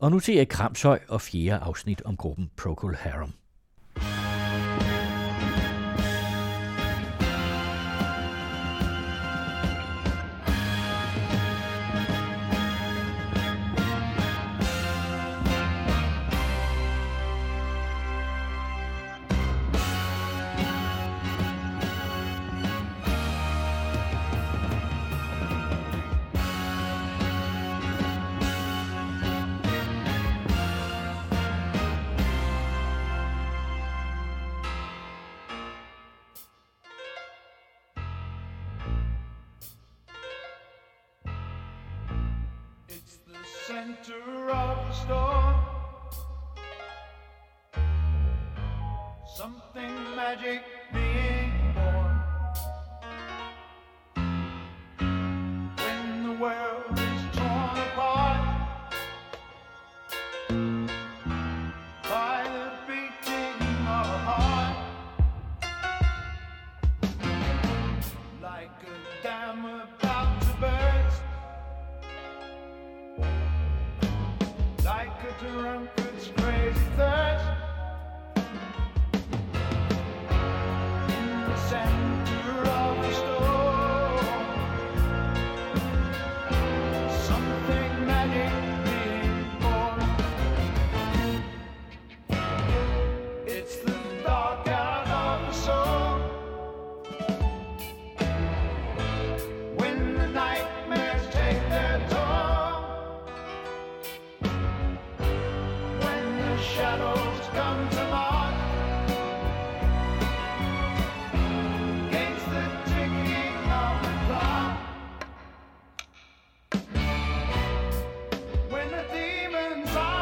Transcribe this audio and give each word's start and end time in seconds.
Og 0.00 0.10
nu 0.10 0.20
til 0.20 0.36
Erik 0.36 0.46
Kramshøj 0.46 0.98
og 1.08 1.20
fjerde 1.20 1.64
afsnit 1.64 2.02
om 2.02 2.16
gruppen 2.16 2.50
Procol 2.56 2.94
Harum. 2.94 3.32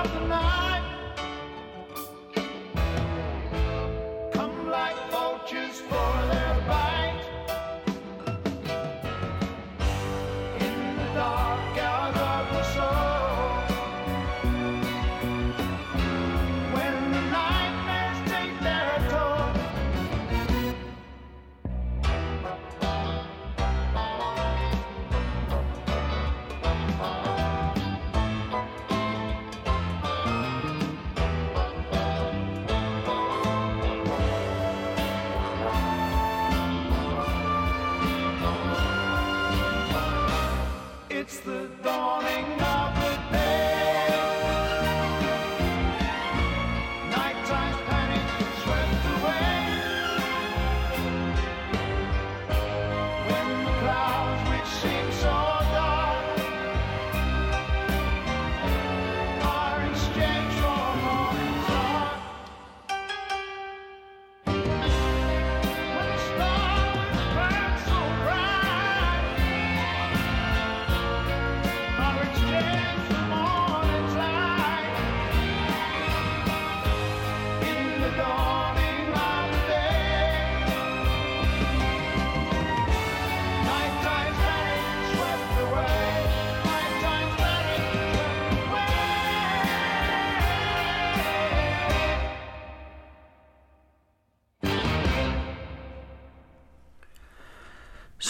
Of 0.07 0.13
the 0.13 0.29
night 0.29 0.66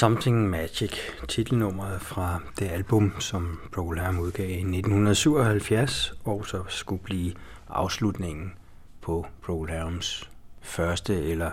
Something 0.07 0.51
Magic, 0.51 0.93
titelnummeret 1.29 2.01
fra 2.01 2.41
det 2.59 2.69
album, 2.69 3.21
som 3.21 3.61
Procol 3.73 3.99
Harum 3.99 4.19
udgav 4.19 4.49
i 4.49 4.53
1977, 4.53 6.15
og 6.25 6.47
så 6.47 6.63
skulle 6.69 7.03
blive 7.03 7.33
afslutningen 7.69 8.53
på 9.01 9.27
Procol 9.43 9.71
Harums 9.71 10.31
første, 10.61 11.23
eller 11.25 11.51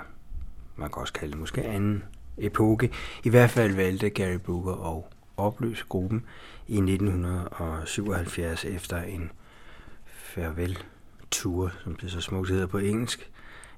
man 0.75 0.89
kan 0.89 1.01
også 1.01 1.13
kalde 1.13 1.31
det 1.31 1.39
måske 1.39 1.63
anden 1.63 2.03
epoke. 2.37 2.91
I 3.23 3.29
hvert 3.29 3.49
fald 3.49 3.75
valgte 3.75 4.09
Gary 4.09 4.37
Brooker 4.37 4.97
at 4.97 5.03
opløse 5.37 5.85
gruppen 5.89 6.25
i 6.67 6.77
1977 6.77 8.65
efter 8.65 9.01
en 9.01 9.31
farvel-tour, 10.05 11.71
som 11.83 11.95
det 11.95 12.11
så 12.11 12.21
smukt 12.21 12.49
hedder 12.49 12.67
på 12.67 12.77
engelsk. 12.77 13.31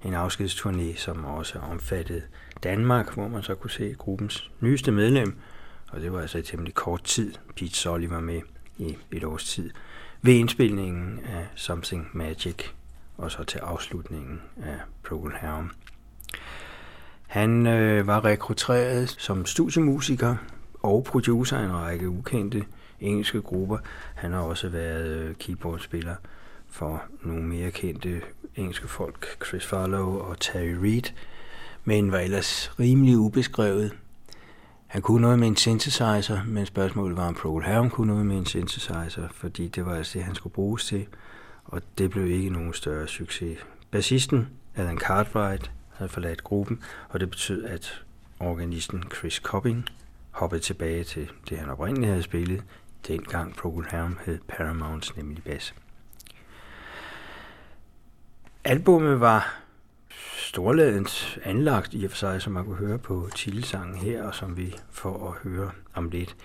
En 0.04 0.14
afskedsturné, 0.14 0.98
som 0.98 1.26
også 1.26 1.60
omfattede 1.60 2.22
Danmark, 2.64 3.14
hvor 3.14 3.28
man 3.28 3.44
så 3.44 3.56
kunne 3.56 3.72
se 3.72 3.96
gruppens 3.98 4.52
nyeste 4.60 4.92
medlem, 4.92 5.38
og 5.92 6.02
det 6.02 6.14
var 6.14 6.22
altså 6.22 6.38
i 6.38 6.42
temmelig 6.42 6.74
kort 6.74 7.04
tid. 7.04 7.34
Pete 7.56 7.76
Solly 7.76 8.06
var 8.06 8.20
med 8.20 8.42
i 8.78 8.98
et 9.12 9.24
års 9.24 9.44
tid 9.44 9.70
ved 10.22 10.34
indspilningen 10.34 11.20
af 11.20 11.48
Something 11.56 12.10
Magic, 12.14 12.64
og 13.18 13.32
så 13.32 13.44
til 13.44 13.58
afslutningen 13.60 14.42
af 14.64 14.78
Procol 15.04 15.34
Harum. 15.34 15.72
Han 17.28 17.68
øh, 17.68 18.08
var 18.08 18.26
rekrutteret 18.26 19.10
som 19.10 19.46
studiemusiker 19.46 20.36
og 20.84 21.04
producer 21.04 21.58
af 21.58 21.64
en 21.64 21.74
række 21.74 22.10
ukendte 22.10 22.66
engelske 23.00 23.42
grupper. 23.42 23.78
Han 24.16 24.32
har 24.32 24.40
også 24.40 24.70
været 24.70 25.08
øh, 25.08 25.36
keyboardspiller 25.36 26.16
for 26.68 27.04
nogle 27.22 27.44
mere 27.44 27.72
kendte 27.72 28.22
engelske 28.56 28.88
folk, 28.88 29.46
Chris 29.46 29.66
Farlow 29.66 30.20
og 30.20 30.40
Terry 30.40 30.74
Reid, 30.82 31.14
men 31.84 32.12
var 32.12 32.20
ellers 32.20 32.80
rimelig 32.80 33.18
ubeskrevet. 33.18 33.96
Han 34.88 35.02
kunne 35.02 35.22
noget 35.22 35.40
med 35.40 35.48
en 35.48 35.56
synthesizer, 35.56 36.44
men 36.48 36.66
spørgsmålet 36.66 37.18
var, 37.18 37.28
om 37.28 37.36
Procol 37.36 37.64
Harum 37.64 37.90
kunne 37.90 38.08
noget 38.08 38.26
med 38.26 38.38
en 38.38 38.46
synthesizer, 38.46 39.28
fordi 39.32 39.68
det 39.68 39.86
var 39.86 39.96
altså 39.96 40.18
det, 40.18 40.26
han 40.26 40.36
skulle 40.36 40.54
bruges 40.54 40.86
til, 40.86 41.06
og 41.66 41.82
det 41.98 42.10
blev 42.10 42.32
ikke 42.32 42.50
nogen 42.50 42.74
større 42.74 43.08
succes. 43.08 43.58
Bassisten, 43.92 44.48
Alan 44.76 45.00
Cartwright, 45.00 45.72
havde 45.94 46.10
forladt 46.10 46.44
gruppen, 46.44 46.84
og 47.10 47.20
det 47.20 47.30
betød, 47.30 47.64
at 47.64 48.02
organisten 48.40 49.04
Chris 49.18 49.34
Cobbing 49.34 49.86
hoppede 50.32 50.62
tilbage 50.62 51.04
til 51.04 51.30
det, 51.50 51.58
han 51.58 51.70
oprindeligt 51.70 52.10
havde 52.10 52.24
spillet, 52.24 52.64
dengang 53.08 53.56
Procol 53.56 53.86
Harum 53.90 54.18
hed 54.26 54.40
Paramounts, 54.48 55.18
nemlig 55.18 55.44
bass 55.44 55.74
albummet 58.66 59.20
var 59.20 59.62
storladent 60.38 61.40
anlagt 61.44 61.94
i 61.94 62.04
og 62.04 62.12
for 62.12 62.18
sig, 62.18 62.42
som 62.42 62.54
man 62.54 62.66
kunne 62.66 62.76
høre 62.76 62.98
på 62.98 63.30
titelsangen 63.36 63.96
her, 63.96 64.24
og 64.24 64.36
som 64.36 64.58
vi 64.58 64.76
får 64.92 65.30
at 65.30 65.50
høre 65.50 65.72
om 65.94 66.10
lidt. 66.10 66.36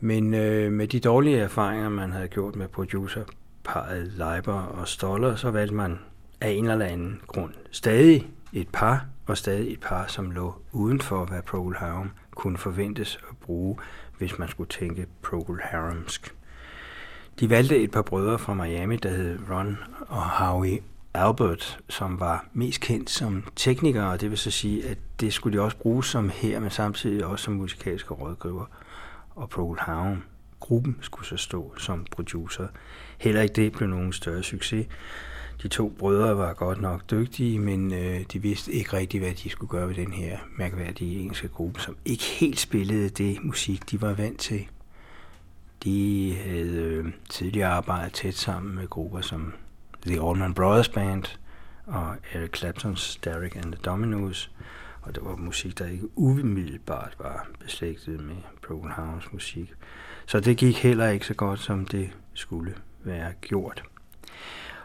Men 0.00 0.34
øh, 0.34 0.72
med 0.72 0.88
de 0.88 1.00
dårlige 1.00 1.38
erfaringer, 1.38 1.88
man 1.88 2.12
havde 2.12 2.28
gjort 2.28 2.56
med 2.56 2.68
producerparet 2.68 4.12
Leiber 4.16 4.62
og 4.62 4.88
Stoller, 4.88 5.36
så 5.36 5.50
valgte 5.50 5.74
man 5.74 5.98
af 6.40 6.50
en 6.50 6.68
eller 6.68 6.86
anden 6.86 7.20
grund 7.26 7.52
stadig 7.70 8.30
et 8.52 8.68
par, 8.72 9.06
og 9.26 9.36
stadig 9.36 9.72
et 9.72 9.80
par, 9.80 10.06
som 10.06 10.30
lå 10.30 10.54
uden 10.72 11.00
for, 11.00 11.24
hvad 11.24 11.42
Procol 11.42 11.76
Harum 11.76 12.10
kunne 12.30 12.58
forventes 12.58 13.18
at 13.30 13.36
bruge, 13.36 13.76
hvis 14.18 14.38
man 14.38 14.48
skulle 14.48 14.68
tænke 14.68 15.06
Procol 15.22 15.60
Harumsk. 15.64 16.34
De 17.40 17.50
valgte 17.50 17.78
et 17.82 17.90
par 17.90 18.02
brødre 18.02 18.38
fra 18.38 18.54
Miami, 18.54 18.96
der 18.96 19.10
hed 19.10 19.38
Ron 19.50 19.78
og 20.08 20.22
Howie 20.22 20.80
Albert, 21.18 21.78
som 21.88 22.20
var 22.20 22.46
mest 22.52 22.80
kendt 22.80 23.10
som 23.10 23.44
tekniker, 23.56 24.02
og 24.02 24.20
det 24.20 24.30
vil 24.30 24.38
så 24.38 24.50
sige, 24.50 24.88
at 24.88 24.98
det 25.20 25.32
skulle 25.32 25.58
de 25.58 25.62
også 25.62 25.76
bruge 25.76 26.04
som 26.04 26.30
her, 26.34 26.60
men 26.60 26.70
samtidig 26.70 27.24
også 27.24 27.44
som 27.44 27.54
musikalske 27.54 28.14
rådgiver. 28.14 28.64
Og 29.30 29.50
Procol 29.50 29.78
Harum, 29.80 30.22
gruppen, 30.60 30.98
skulle 31.00 31.26
så 31.26 31.36
stå 31.36 31.74
som 31.78 32.06
producer. 32.10 32.66
Heller 33.18 33.42
ikke 33.42 33.54
det 33.54 33.72
blev 33.72 33.88
nogen 33.88 34.12
større 34.12 34.42
succes. 34.42 34.86
De 35.62 35.68
to 35.68 35.94
brødre 35.98 36.36
var 36.36 36.54
godt 36.54 36.80
nok 36.80 37.10
dygtige, 37.10 37.58
men 37.58 37.94
øh, 37.94 38.20
de 38.32 38.42
vidste 38.42 38.72
ikke 38.72 38.92
rigtigt, 38.92 39.22
hvad 39.22 39.34
de 39.34 39.50
skulle 39.50 39.70
gøre 39.70 39.88
ved 39.88 39.94
den 39.94 40.12
her 40.12 40.38
mærkværdige 40.58 41.20
engelske 41.20 41.48
gruppe, 41.48 41.80
som 41.80 41.96
ikke 42.04 42.24
helt 42.24 42.60
spillede 42.60 43.08
det 43.08 43.38
musik, 43.42 43.90
de 43.90 44.02
var 44.02 44.12
vant 44.12 44.38
til. 44.38 44.66
De 45.84 46.34
havde 46.44 46.76
øh, 46.76 47.06
tidligere 47.28 47.68
arbejdet 47.68 48.12
tæt 48.12 48.34
sammen 48.34 48.74
med 48.74 48.88
grupper 48.88 49.20
som 49.20 49.52
The 50.08 50.28
Allman 50.28 50.54
Brothers 50.54 50.88
Band 50.88 51.24
og 51.86 52.16
Eric 52.32 52.56
Claptons 52.56 53.16
Derek 53.16 53.56
and 53.56 53.72
the 53.72 53.82
Dominos, 53.84 54.50
og 55.02 55.14
det 55.14 55.24
var 55.24 55.36
musik, 55.36 55.78
der 55.78 55.86
ikke 55.86 56.18
umiddelbart 56.18 57.16
var 57.18 57.48
beslægtet 57.60 58.20
med 58.20 58.36
Broken 58.66 58.90
Harums 58.90 59.32
musik. 59.32 59.72
Så 60.26 60.40
det 60.40 60.56
gik 60.56 60.76
heller 60.76 61.08
ikke 61.08 61.26
så 61.26 61.34
godt, 61.34 61.60
som 61.60 61.86
det 61.86 62.10
skulle 62.34 62.74
være 63.04 63.32
gjort. 63.40 63.82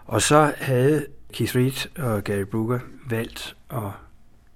Og 0.06 0.22
så 0.22 0.54
havde 0.58 1.06
Keith 1.34 1.56
Reed 1.56 2.00
og 2.04 2.24
Gary 2.24 2.44
Brooker 2.44 2.80
valgt 3.10 3.56
at 3.70 3.92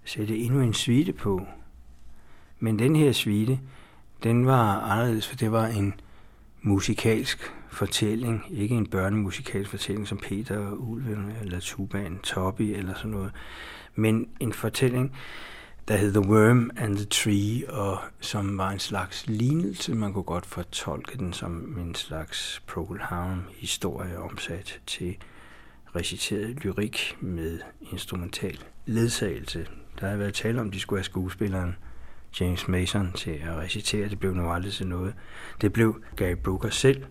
sætte 0.06 0.38
endnu 0.38 0.62
en 0.62 0.74
suite 0.74 1.14
på. 1.14 1.48
Men 2.60 2.80
den 2.80 2.96
her 2.96 3.12
suite, 3.12 3.60
den 4.24 4.46
var 4.46 4.80
anderledes, 4.80 5.28
for 5.28 5.36
det 5.36 5.52
var 5.52 5.66
en 5.66 5.94
musikalsk 6.62 7.54
fortælling, 7.70 8.44
ikke 8.50 8.76
en 8.76 8.88
børnemusikalsk 8.88 9.70
fortælling 9.70 10.08
som 10.08 10.18
Peter 10.18 10.58
og 10.58 10.82
Ulven 10.82 11.32
eller 11.42 11.60
Tuban 11.60 12.20
Toppy 12.20 12.62
eller 12.62 12.94
sådan 12.94 13.12
noget, 13.12 13.32
men 13.96 14.30
en 14.40 14.54
fortælling, 14.54 15.16
der 15.88 15.98
hed 15.98 16.14
The 16.14 16.30
Worm 16.30 16.72
and 16.78 16.96
the 16.96 17.06
Tree, 17.06 17.70
og 17.70 18.00
som 18.20 18.58
var 18.58 18.72
en 18.72 18.80
slags 18.80 19.28
lignelse. 19.28 19.96
Man 19.96 20.14
kunne 20.14 20.24
godt 20.24 20.46
fortolke 20.46 21.18
den 21.18 21.34
som 21.34 21.78
en 21.80 21.96
slags 21.96 22.64
Procol 22.68 23.00
Harum 23.00 23.42
historie 23.58 24.20
omsat 24.20 24.80
til 24.88 25.18
reciteret 25.96 26.64
lyrik 26.64 27.18
med 27.22 27.60
instrumental 27.92 28.60
ledsagelse. 28.86 29.68
Der 30.00 30.10
har 30.10 30.18
været 30.18 30.34
tale 30.34 30.62
om, 30.62 30.68
at 30.68 30.74
de 30.74 30.80
skulle 30.80 31.00
have 31.00 31.04
skuespilleren 31.04 31.76
James 32.40 32.68
Mason 32.68 33.12
til 33.14 33.32
at 33.32 33.58
recitere. 33.58 34.10
Det 34.10 34.20
blev 34.20 34.34
nu 34.34 34.52
aldrig 34.52 34.74
til 34.74 34.88
noget. 34.88 35.14
Det 35.62 35.74
blev 35.74 36.02
Gary 36.16 36.36
Brooker 36.44 36.70
selv, 36.70 37.06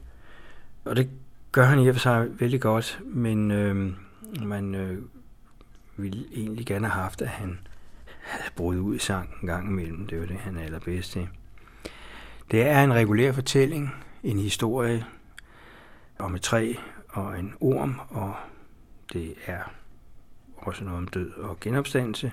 og 0.85 0.97
det 0.97 1.11
gør 1.53 1.65
han 1.65 1.79
i 1.79 1.89
og 1.89 1.95
for 1.95 2.01
sig 2.01 2.29
vældig 2.41 2.61
godt, 2.61 3.01
men 3.05 3.51
øh, 3.51 3.93
man 4.43 4.75
øh, 4.75 5.03
ville 5.97 6.25
egentlig 6.33 6.67
gerne 6.67 6.89
have 6.89 7.03
haft, 7.03 7.23
at 7.23 7.29
han 7.29 7.59
havde 8.21 8.51
brudt 8.57 8.79
ud 8.79 8.97
i 8.97 8.99
sang 8.99 9.35
en 9.43 9.47
gang 9.47 9.69
imellem. 9.69 10.07
Det 10.07 10.21
var 10.21 10.27
det, 10.27 10.37
han 10.37 10.57
er 10.57 10.63
allerbedst 10.63 11.13
til. 11.13 11.29
Det 12.51 12.63
er 12.63 12.85
en 12.85 12.95
regulær 12.95 13.33
fortælling, 13.33 13.95
en 14.23 14.39
historie 14.39 15.05
om 16.19 16.35
et 16.35 16.43
træ 16.43 16.75
og 17.09 17.39
en 17.39 17.55
orm, 17.61 18.01
og 18.09 18.35
det 19.13 19.35
er 19.47 19.63
også 20.57 20.85
noget 20.85 20.99
om 20.99 21.09
død 21.09 21.33
og 21.33 21.61
genopstandelse. 21.61 22.33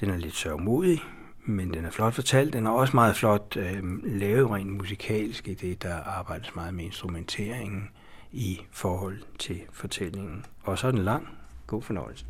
Den 0.00 0.10
er 0.10 0.16
lidt 0.16 0.34
sørgmodig, 0.34 1.02
men 1.48 1.74
den 1.74 1.84
er 1.84 1.90
flot 1.90 2.14
fortalt. 2.14 2.52
Den 2.52 2.66
er 2.66 2.70
også 2.70 2.96
meget 2.96 3.16
flot 3.16 3.56
øh, 3.56 4.04
lavet 4.04 4.50
rent 4.50 4.72
musikalsk 4.72 5.48
i 5.48 5.54
det, 5.54 5.82
der 5.82 5.94
arbejdes 5.94 6.54
meget 6.54 6.74
med 6.74 6.84
instrumenteringen 6.84 7.88
i 8.32 8.60
forhold 8.70 9.18
til 9.38 9.60
fortællingen. 9.72 10.46
Og 10.62 10.78
så 10.78 10.86
er 10.86 10.90
den 10.90 11.02
lang. 11.02 11.28
God 11.66 11.82
fornøjelse. 11.82 12.24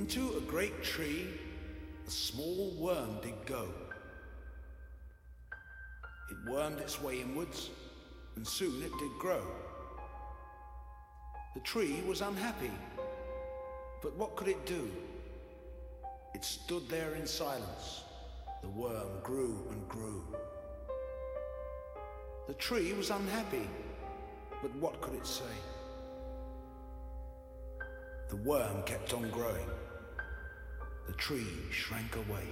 Into 0.00 0.34
a 0.38 0.40
great 0.40 0.82
tree 0.82 1.26
a 2.06 2.10
small 2.10 2.72
worm 2.78 3.18
did 3.20 3.34
go. 3.44 3.68
It 6.30 6.50
wormed 6.50 6.78
its 6.80 7.02
way 7.02 7.20
inwards, 7.20 7.68
and 8.34 8.46
soon 8.46 8.82
it 8.82 8.92
did 8.98 9.10
grow. 9.18 9.44
The 11.52 11.60
tree 11.60 12.02
was 12.08 12.22
unhappy, 12.22 12.70
but 14.02 14.16
what 14.16 14.36
could 14.36 14.48
it 14.48 14.64
do? 14.64 14.90
It 16.34 16.46
stood 16.46 16.88
there 16.88 17.14
in 17.14 17.26
silence. 17.26 18.04
The 18.62 18.68
worm 18.68 19.20
grew 19.22 19.66
and 19.70 19.86
grew. 19.86 20.24
The 22.48 22.54
tree 22.54 22.94
was 22.94 23.10
unhappy, 23.10 23.68
but 24.62 24.74
what 24.76 24.98
could 25.02 25.14
it 25.14 25.26
say? 25.26 25.56
The 28.30 28.36
worm 28.36 28.82
kept 28.84 29.12
on 29.12 29.28
growing. 29.28 29.68
The 31.10 31.16
tree 31.16 31.56
shrank 31.72 32.14
away. 32.14 32.46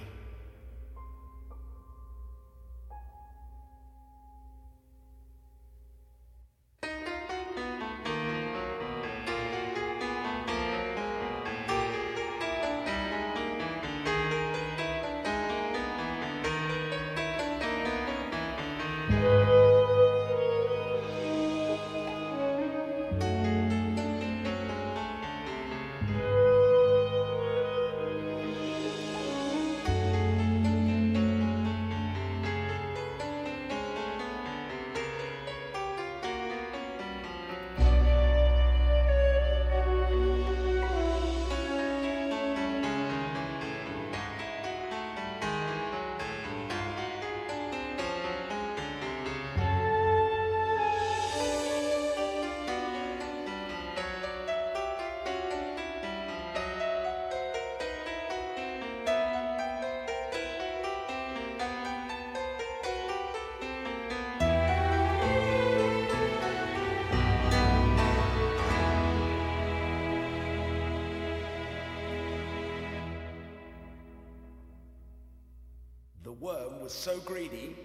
The 76.24 76.32
worm 76.32 76.80
was 76.80 76.92
so 76.92 77.18
greedy, 77.20 77.76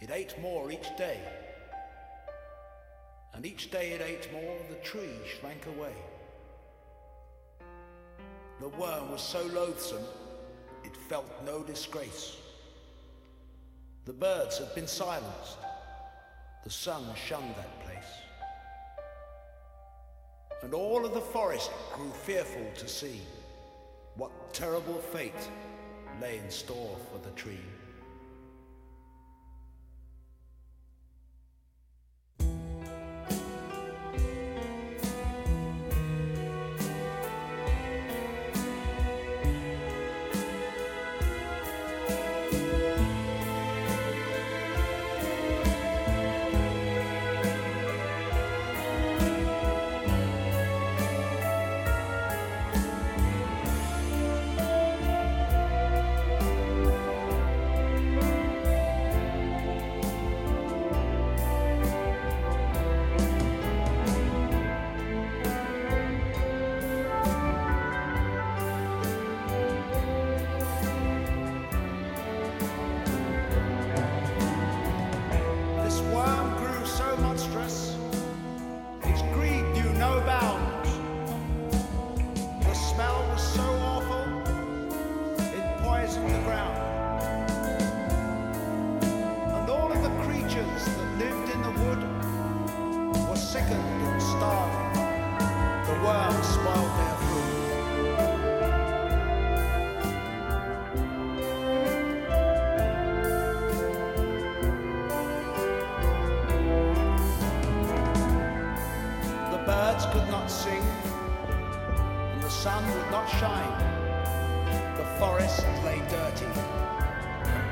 it 0.00 0.10
ate 0.10 0.38
more 0.40 0.70
each 0.70 0.96
day. 0.96 1.20
And 3.32 3.46
each 3.46 3.70
day 3.70 3.92
it 3.92 4.02
ate 4.02 4.32
more, 4.32 4.56
the 4.68 4.76
tree 4.76 5.14
shrank 5.38 5.66
away. 5.66 5.94
The 8.60 8.68
worm 8.68 9.12
was 9.12 9.22
so 9.22 9.42
loathsome, 9.46 10.04
it 10.84 10.96
felt 10.96 11.30
no 11.44 11.62
disgrace. 11.62 12.36
The 14.04 14.12
birds 14.12 14.58
had 14.58 14.74
been 14.74 14.86
silenced, 14.86 15.58
the 16.64 16.70
sun 16.70 17.04
shunned 17.14 17.54
that 17.56 17.80
place. 17.84 18.12
And 20.62 20.74
all 20.74 21.04
of 21.04 21.14
the 21.14 21.20
forest 21.20 21.70
grew 21.94 22.10
fearful 22.10 22.66
to 22.74 22.88
see 22.88 23.20
what 24.16 24.52
terrible 24.52 24.98
fate 25.12 25.48
lay 26.20 26.38
in 26.38 26.50
store 26.50 26.96
for 27.10 27.18
the 27.18 27.30
tree. 27.34 27.60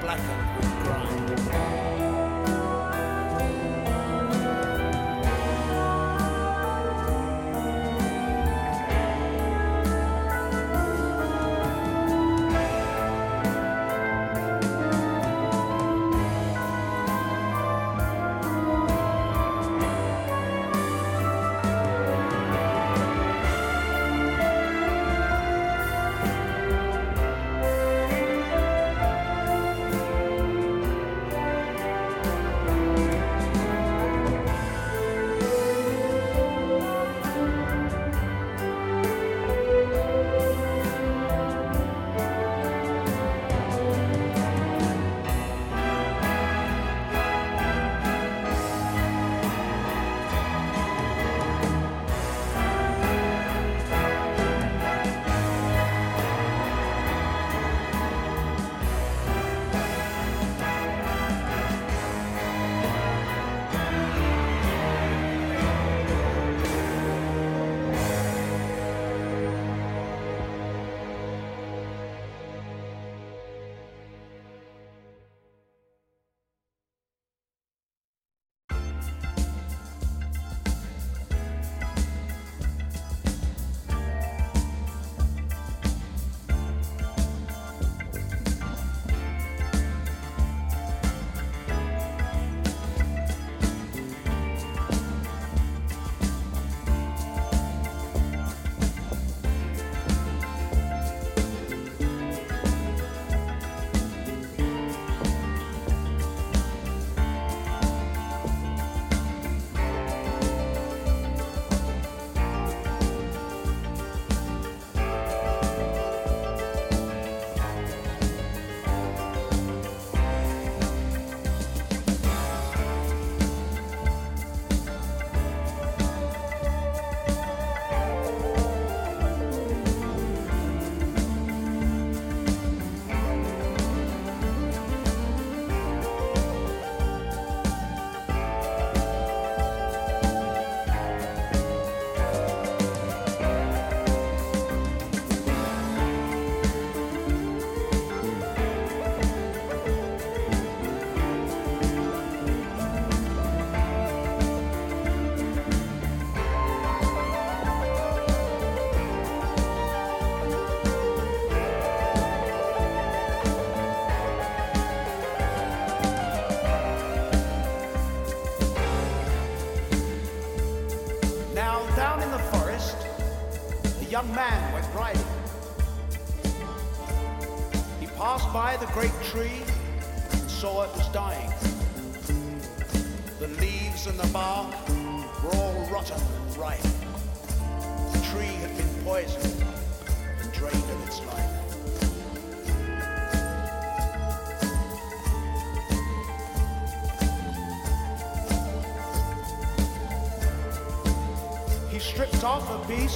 Blackened 0.04 1.30
with 1.30 1.48
grime. 1.48 2.13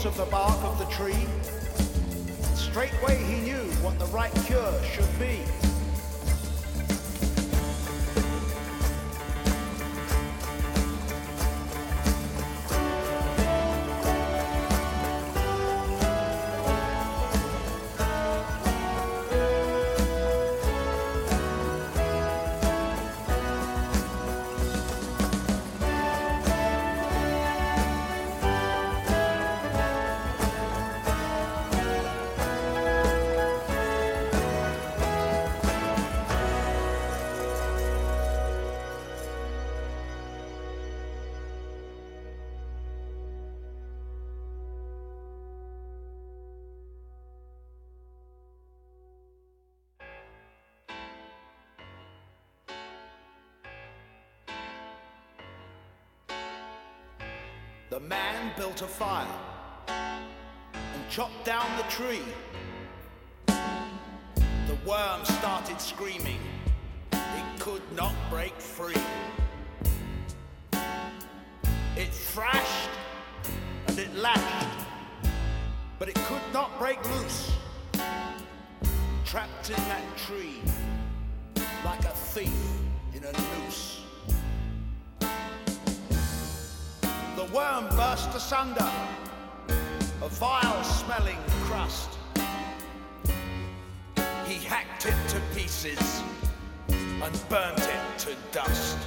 Of 0.04 0.16
the 0.16 0.24
bark 0.26 0.62
of 0.64 0.78
the 0.78 0.84
tree. 0.86 1.27
The 57.90 58.00
man 58.00 58.52
built 58.54 58.82
a 58.82 58.86
fire 58.86 59.26
and 59.88 61.08
chopped 61.08 61.46
down 61.46 61.64
the 61.78 61.84
tree. 61.84 62.20
The 63.46 64.76
worm 64.86 65.24
started 65.24 65.80
screaming. 65.80 66.38
It 67.12 67.60
could 67.60 67.80
not 67.96 68.14
break 68.28 68.54
free. 68.60 69.02
It 71.96 72.12
thrashed 72.12 72.90
and 73.86 73.98
it 73.98 74.14
lashed, 74.16 74.86
but 75.98 76.10
it 76.10 76.14
could 76.26 76.52
not 76.52 76.78
break 76.78 77.02
loose. 77.16 77.52
Trapped 79.24 79.70
in 79.70 79.76
that 79.76 80.04
tree 80.18 80.60
like 81.86 82.04
a 82.04 82.14
thief 82.34 82.52
in 83.14 83.24
a 83.24 83.32
noose. 83.32 84.02
The 87.38 87.44
worm 87.54 87.86
burst 87.90 88.34
asunder, 88.34 88.90
a 89.68 90.28
vile 90.28 90.82
smelling 90.82 91.38
crust. 91.66 92.18
He 94.44 94.54
hacked 94.54 95.06
it 95.06 95.14
to 95.28 95.40
pieces 95.54 96.24
and 96.88 97.48
burnt 97.48 97.78
it 97.78 98.18
to 98.18 98.34
dust. 98.50 98.98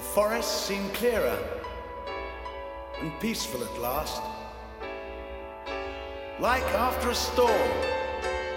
The 0.00 0.06
forest 0.06 0.66
seemed 0.66 0.94
clearer 0.94 1.38
and 3.02 3.12
peaceful 3.20 3.62
at 3.62 3.78
last. 3.78 4.22
Like 6.40 6.64
after 6.72 7.10
a 7.10 7.14
storm 7.14 7.70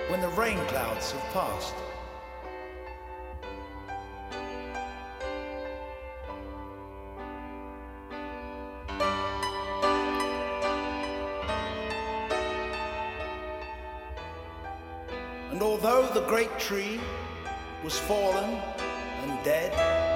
when 0.08 0.21
the 0.21 0.29
rain 0.29 0.58
clouds 0.67 1.12
have 1.12 1.34
passed. 1.34 1.75
And 15.51 15.62
although 15.62 16.08
the 16.13 16.25
great 16.25 16.58
tree 16.58 17.01
was 17.84 17.99
fallen 17.99 18.62
and 19.25 19.43
dead, 19.43 20.12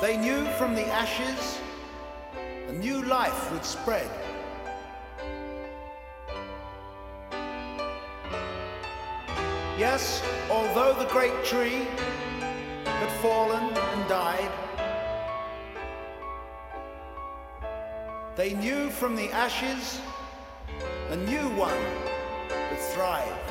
they 0.00 0.16
knew 0.16 0.46
from 0.52 0.74
the 0.74 0.86
ashes 0.86 1.60
a 2.68 2.72
new 2.72 3.02
life 3.02 3.52
would 3.52 3.64
spread. 3.64 4.10
Yes, 9.78 10.22
although 10.50 10.94
the 10.94 11.06
great 11.06 11.44
tree 11.44 11.86
had 12.84 13.12
fallen 13.20 13.62
and 13.62 14.08
died, 14.08 14.50
they 18.36 18.54
knew 18.54 18.88
from 18.88 19.16
the 19.16 19.30
ashes 19.32 20.00
a 21.10 21.16
new 21.16 21.48
one 21.56 21.82
would 22.48 22.78
thrive. 22.94 23.49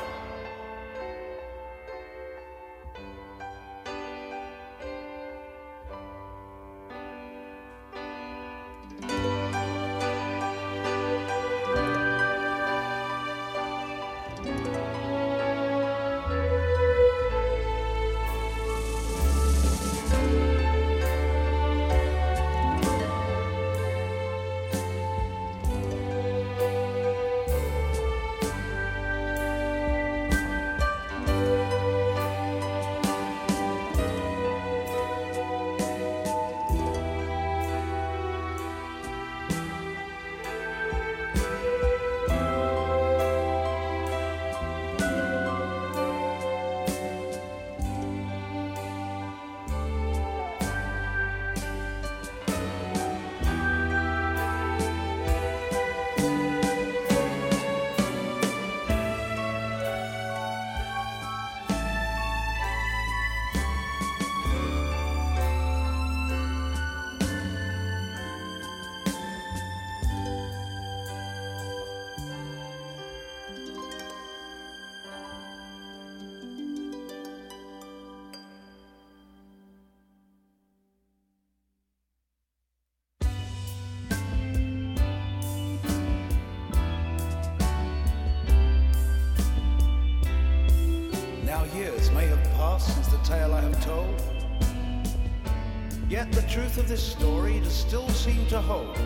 Truth 96.50 96.78
of 96.78 96.88
this 96.88 97.12
story 97.12 97.60
does 97.60 97.72
still 97.72 98.08
seem 98.08 98.44
to 98.48 98.60
hold. 98.60 98.98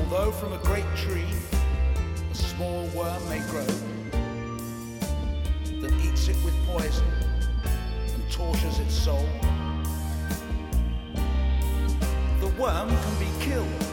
Although 0.00 0.32
from 0.32 0.54
a 0.54 0.58
great 0.58 0.84
tree 0.96 1.28
a 2.32 2.34
small 2.34 2.88
worm 2.88 3.28
may 3.28 3.38
grow 3.48 3.64
that 5.80 5.92
eats 6.04 6.26
it 6.26 6.36
with 6.44 6.52
poison 6.66 7.06
and 8.12 8.32
tortures 8.32 8.80
its 8.80 8.92
soul, 8.92 9.24
the 12.40 12.48
worm 12.58 12.88
can 12.88 13.18
be 13.20 13.44
killed. 13.44 13.84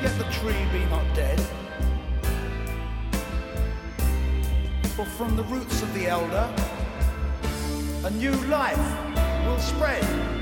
Yet 0.00 0.16
the 0.16 0.24
tree 0.32 0.64
be 0.72 0.86
not 0.86 1.04
dead. 1.14 1.38
For 4.96 5.04
from 5.04 5.36
the 5.36 5.44
roots 5.44 5.82
of 5.82 5.92
the 5.92 6.06
elder, 6.06 6.48
a 8.04 8.10
new 8.12 8.32
life 8.46 8.78
will 9.44 9.58
spread. 9.58 10.39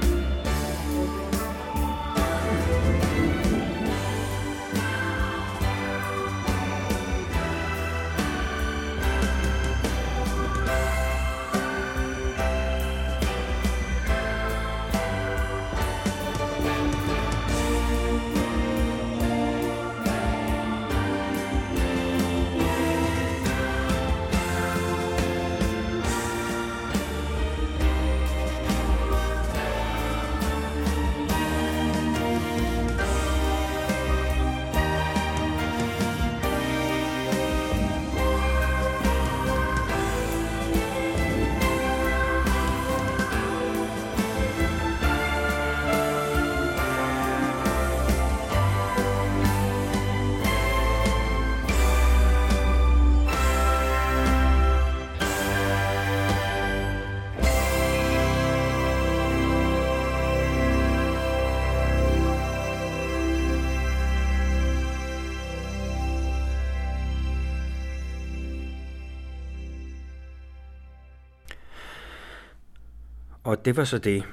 Det 73.68 73.76
var 73.76 73.84
så 73.84 73.98
det. 73.98 74.24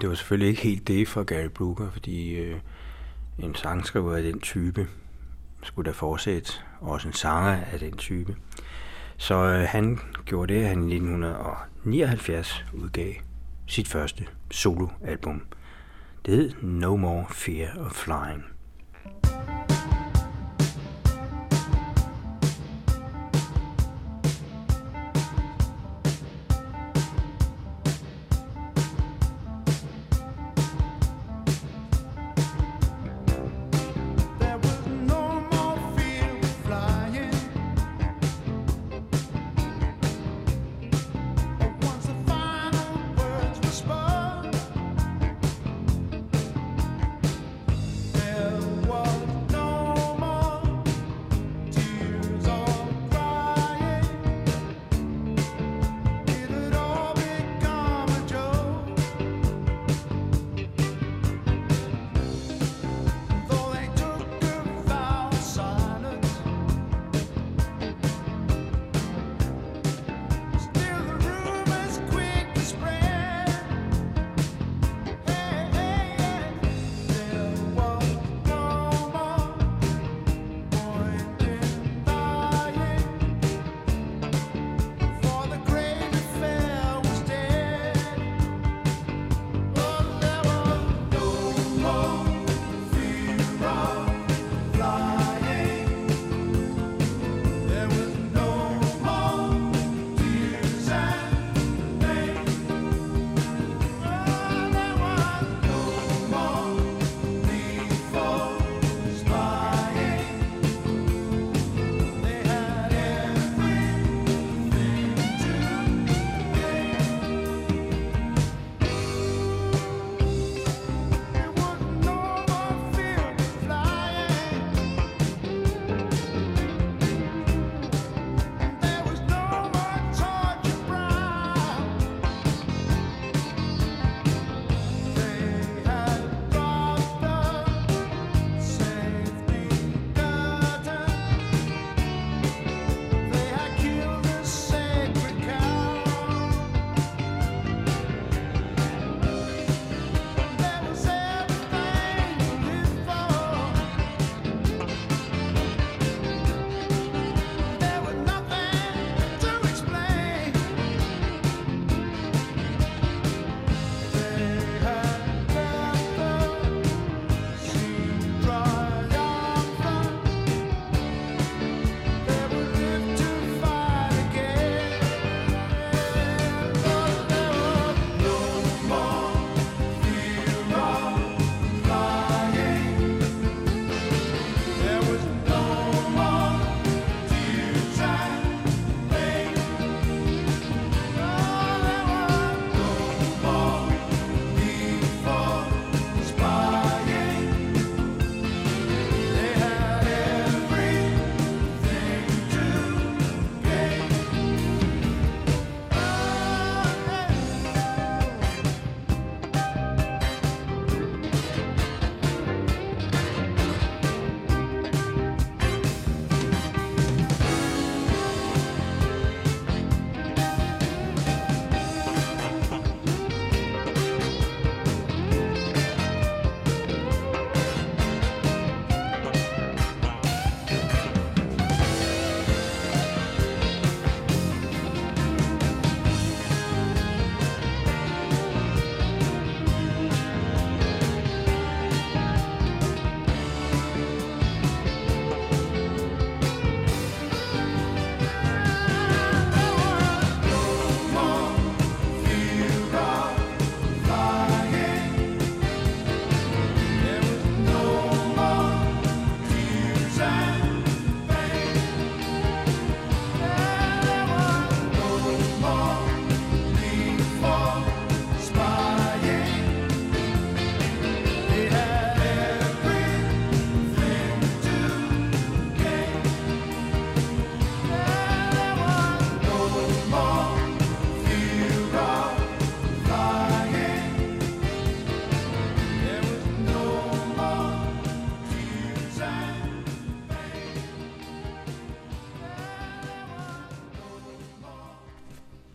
Det 0.00 0.08
var 0.08 0.14
selvfølgelig 0.14 0.48
ikke 0.48 0.62
helt 0.62 0.88
det 0.88 1.08
for 1.08 1.22
Gary 1.22 1.48
Brooker, 1.48 1.90
fordi 1.90 2.34
øh, 2.34 2.60
en 3.38 3.54
sangskriver 3.54 4.16
af 4.16 4.22
den 4.22 4.40
type 4.40 4.88
skulle 5.62 5.86
da 5.86 5.92
fortsætte, 5.92 6.52
også 6.80 7.08
en 7.08 7.14
sanger 7.14 7.64
af 7.72 7.78
den 7.78 7.96
type. 7.96 8.36
Så 9.16 9.34
øh, 9.34 9.68
han 9.68 9.98
gjorde 10.24 10.54
det, 10.54 10.60
at 10.60 10.68
han 10.68 10.90
i 10.90 10.94
1979 10.94 12.64
udgav 12.72 13.14
sit 13.66 13.88
første 13.88 14.26
soloalbum. 14.50 15.42
Det 16.26 16.34
hed 16.34 16.52
No 16.62 16.96
More 16.96 17.26
Fear 17.30 17.78
of 17.78 17.92
Flying. 17.92 18.44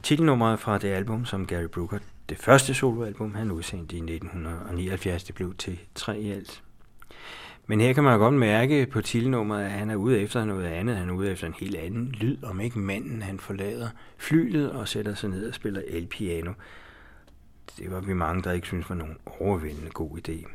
Titelnummeret 0.05 0.59
fra 0.59 0.77
det 0.77 0.87
album, 0.87 1.25
som 1.25 1.45
Gary 1.45 1.65
Brooker, 1.65 1.99
det 2.29 2.37
første 2.37 2.73
soloalbum, 2.73 3.35
han 3.35 3.51
udsendte 3.51 3.95
i 3.95 3.99
1979, 3.99 5.23
det 5.23 5.35
blev 5.35 5.55
til 5.55 5.79
tre 5.95 6.19
i 6.19 6.31
alt. 6.31 6.63
Men 7.67 7.81
her 7.81 7.93
kan 7.93 8.03
man 8.03 8.19
godt 8.19 8.33
mærke 8.33 8.85
på 8.85 9.01
titelnummeret, 9.01 9.65
at 9.65 9.71
han 9.71 9.89
er 9.89 9.95
ude 9.95 10.19
efter 10.19 10.45
noget 10.45 10.65
andet. 10.65 10.95
Han 10.95 11.09
er 11.09 11.13
ude 11.13 11.31
efter 11.31 11.47
en 11.47 11.55
helt 11.59 11.75
anden 11.75 12.11
lyd, 12.11 12.43
om 12.43 12.61
ikke 12.61 12.79
manden 12.79 13.21
han 13.21 13.39
forlader 13.39 13.89
flylet 14.17 14.71
og 14.71 14.87
sætter 14.87 15.13
sig 15.13 15.29
ned 15.29 15.47
og 15.47 15.53
spiller 15.53 15.81
el-piano. 15.87 16.53
Det 17.77 17.91
var 17.91 17.99
vi 17.99 18.13
mange, 18.13 18.43
der 18.43 18.51
ikke 18.51 18.67
synes 18.67 18.89
var 18.89 18.95
nogen 18.95 19.17
overvældende 19.39 19.89
god 19.89 20.17
idé. 20.17 20.47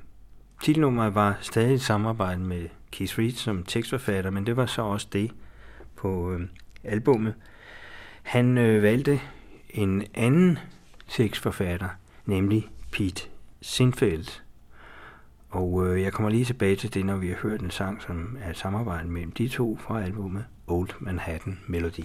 Titelnummeret 0.63 1.15
var 1.15 1.39
stadig 1.41 1.75
et 1.75 1.83
samarbejde 1.83 2.41
med 2.41 2.69
Keith 2.91 3.19
Reed 3.19 3.33
som 3.33 3.63
tekstforfatter, 3.63 4.31
men 4.31 4.47
det 4.47 4.57
var 4.57 4.67
så 4.67 4.83
også 4.83 5.09
det 5.13 5.31
på 5.97 6.33
øh, 6.33 6.41
albummet. 6.85 7.35
Han 8.23 8.59
øh, 8.59 8.83
valgte 8.83 9.21
en 9.74 10.04
anden 10.14 10.59
tekstforfatter, 11.09 11.88
nemlig 12.26 12.68
Pete 12.92 13.28
Sinfield. 13.61 14.40
Og 15.50 15.87
øh, 15.87 16.02
jeg 16.02 16.12
kommer 16.12 16.30
lige 16.30 16.44
tilbage 16.44 16.76
til 16.76 16.94
det, 16.94 17.06
når 17.06 17.16
vi 17.16 17.28
har 17.28 17.37
hørt 17.37 17.61
en 17.61 17.70
sang, 17.70 18.02
som 18.02 18.37
er 18.40 18.50
et 18.50 18.56
samarbejde 18.56 19.09
mellem 19.09 19.33
de 19.33 19.48
to 19.48 19.78
fra 19.80 20.02
albumet 20.02 20.44
Old 20.66 20.90
Manhattan 20.98 21.59
Melody. 21.66 22.04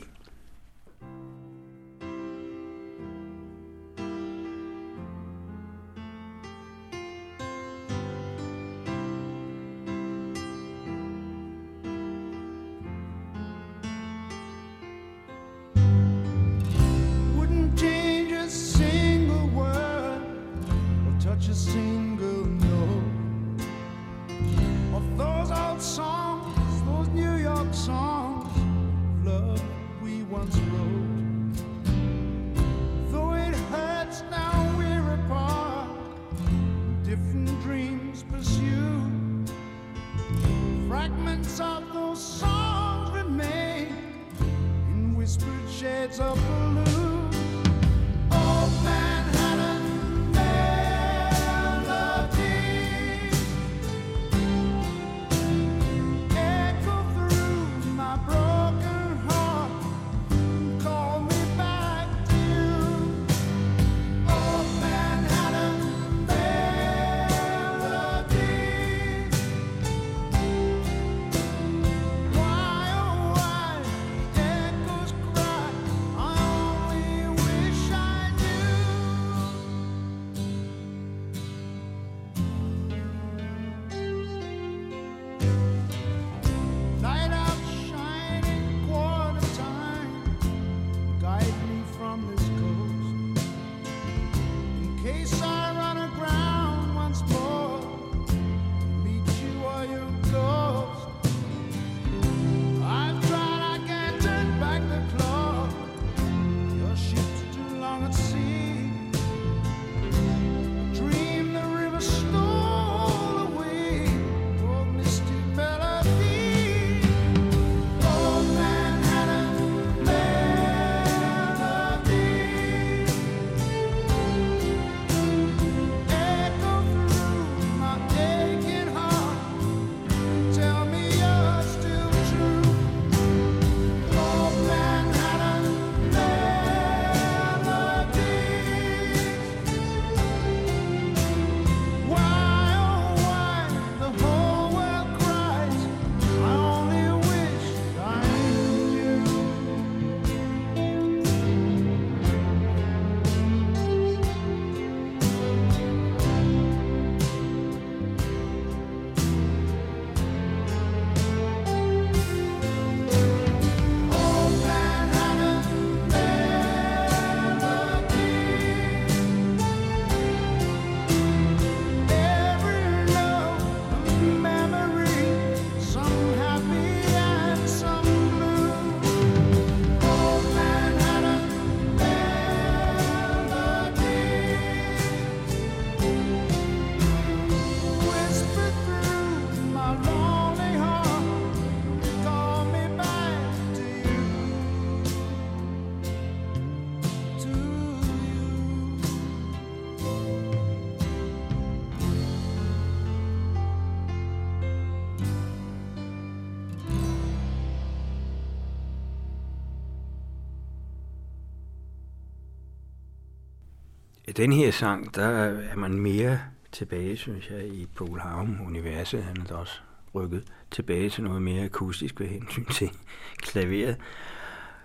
Den 214.38 214.52
her 214.52 214.72
sang, 214.72 215.16
der 215.16 215.28
er 215.28 215.76
man 215.76 216.00
mere 216.00 216.40
tilbage, 216.72 217.18
synes 217.18 217.50
jeg, 217.50 217.68
i 217.68 217.88
Paul 217.98 218.20
Harum-universet. 218.20 219.24
Han 219.24 219.38
er 219.42 219.46
da 219.46 219.54
også 219.54 219.80
rykket 220.16 220.44
tilbage 220.72 221.10
til 221.10 221.24
noget 221.24 221.42
mere 221.42 221.64
akustisk 221.64 222.20
ved 222.20 222.28
hensyn 222.28 222.66
til 222.66 222.90
klaveret. 223.38 223.98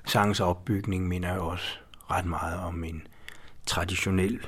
Sangens 0.05 0.41
opbygning 0.41 1.09
minder 1.09 1.35
jo 1.35 1.47
også 1.47 1.79
ret 2.11 2.27
meget 2.27 2.61
om 2.61 2.85
en 2.85 3.03
traditionel, 3.67 4.41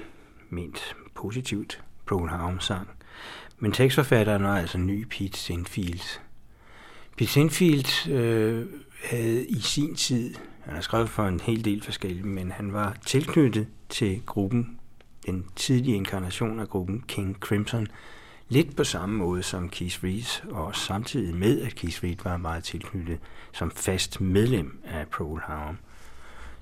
ment 0.50 0.96
positivt 1.14 1.84
Paul 2.06 2.28
Harum-sang. 2.28 2.88
Men 3.58 3.72
tekstforfatteren 3.72 4.42
var 4.42 4.58
altså 4.58 4.78
ny 4.78 5.06
Pete 5.10 5.38
Sinfield. 5.38 6.20
Pete 7.16 7.30
Sinfield 7.30 8.10
øh, 8.10 8.66
havde 9.04 9.46
i 9.46 9.60
sin 9.60 9.94
tid, 9.94 10.34
han 10.60 10.74
har 10.74 10.80
skrevet 10.80 11.08
for 11.08 11.26
en 11.26 11.40
hel 11.40 11.64
del 11.64 11.82
forskellige, 11.82 12.26
men 12.26 12.50
han 12.50 12.72
var 12.72 12.96
tilknyttet 13.06 13.66
til 13.88 14.22
gruppen, 14.26 14.78
den 15.26 15.44
tidlige 15.56 15.96
inkarnation 15.96 16.60
af 16.60 16.68
gruppen 16.68 17.04
King 17.08 17.36
Crimson, 17.40 17.88
lidt 18.48 18.76
på 18.76 18.84
samme 18.84 19.16
måde 19.16 19.42
som 19.42 19.68
Keith 19.68 20.04
Reeves, 20.04 20.44
og 20.50 20.76
samtidig 20.76 21.34
med, 21.34 21.60
at 21.60 21.74
Keith 21.74 22.04
Reed 22.04 22.16
var 22.24 22.36
meget 22.36 22.64
tilknyttet 22.64 23.18
som 23.52 23.70
fast 23.70 24.20
medlem 24.20 24.80
af 24.84 25.08
Pearl 25.08 25.40
Harbor. 25.40 25.76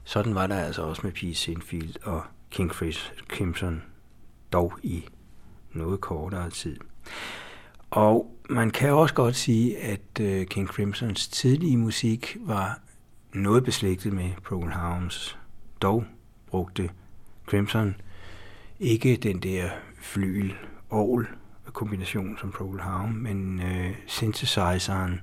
Sådan 0.05 0.35
var 0.35 0.47
der 0.47 0.57
altså 0.57 0.83
også 0.83 1.01
med 1.05 1.13
Pete 1.13 1.35
Sinfield 1.35 1.95
og 2.03 2.23
King 2.51 2.73
Chris 2.73 3.13
Crimson, 3.29 3.83
dog 4.53 4.73
i 4.83 5.05
noget 5.73 6.01
kortere 6.01 6.51
tid. 6.51 6.77
Og 7.91 8.37
man 8.51 8.71
kan 8.71 8.93
også 8.93 9.15
godt 9.15 9.37
sige, 9.37 9.79
at 9.79 10.21
øh, 10.21 10.47
King 10.47 10.69
Crimsons 10.69 11.29
tidlige 11.29 11.77
musik 11.77 12.37
var 12.41 12.81
noget 13.33 13.65
beslægtet 13.65 14.13
med 14.13 14.31
Pearl 14.49 14.71
Harums. 14.71 15.39
Dog 15.83 16.05
brugte 16.47 16.91
Crimson 17.47 17.95
ikke 18.81 19.17
den 19.17 19.39
der 19.39 19.71
flyl 20.01 20.53
orgel 20.91 21.27
kombination 21.73 22.39
som 22.41 22.53
Procol 22.53 22.81
Harum, 22.81 23.09
men 23.09 23.61
øh, 23.63 23.95
synthesizeren 24.07 25.21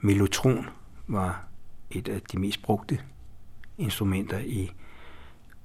Mellotron 0.00 0.66
var 1.06 1.44
et 1.90 2.08
af 2.08 2.20
de 2.20 2.38
mest 2.38 2.62
brugte 2.62 2.98
instrumenter 3.78 4.38
i 4.38 4.72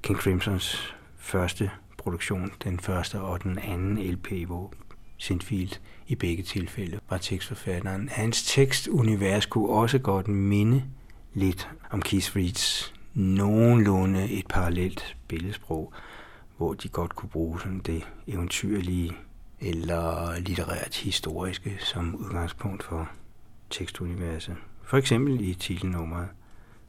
King 0.01 0.19
Crimsons 0.19 0.95
første 1.17 1.71
produktion, 1.97 2.51
den 2.63 2.79
første 2.79 3.21
og 3.21 3.43
den 3.43 3.59
anden 3.59 3.97
LP, 3.97 4.31
hvor 4.47 4.73
Sindfield 5.17 5.71
i 6.07 6.15
begge 6.15 6.43
tilfælde 6.43 6.99
var 7.09 7.17
tekstforfatteren. 7.17 8.09
Hans 8.09 8.43
tekstunivers 8.43 9.45
kunne 9.45 9.69
også 9.69 9.99
godt 9.99 10.27
minde 10.27 10.83
lidt 11.33 11.69
om 11.89 12.01
Keith 12.01 12.35
Reeds 12.35 12.93
nogenlunde 13.13 14.31
et 14.31 14.47
parallelt 14.47 15.17
billedsprog, 15.27 15.93
hvor 16.61 16.73
de 16.73 16.89
godt 16.89 17.15
kunne 17.15 17.29
bruge 17.29 17.59
sådan 17.59 17.79
det 17.79 18.07
eventyrlige 18.27 19.11
eller 19.59 20.39
litterært 20.39 20.95
historiske 20.95 21.77
som 21.79 22.15
udgangspunkt 22.15 22.83
for 22.83 23.09
tekstuniverset. 23.69 24.55
For 24.83 24.97
eksempel 24.97 25.41
i 25.41 25.53
titelnummeret 25.53 26.27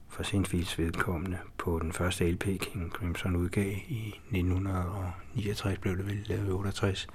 for 0.09 0.23
Sindfields 0.23 0.79
vedkommende 0.79 1.39
på 1.59 1.79
den 1.79 1.93
første 1.93 2.31
LP 2.31 2.45
King 2.45 2.91
Crimson 2.91 3.37
udgav 3.37 3.73
i 3.89 4.15
1969, 4.31 5.79
blev 5.79 5.97
det 5.97 6.07
vel 6.07 6.25
lavet 6.27 6.53
68, 6.53 7.07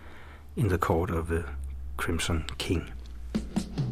In 0.55 0.69
the 0.69 0.77
Court 0.77 1.11
of 1.11 1.25
the 1.25 1.43
Crimson 1.97 2.43
King. 2.57 2.83
The 3.33 3.86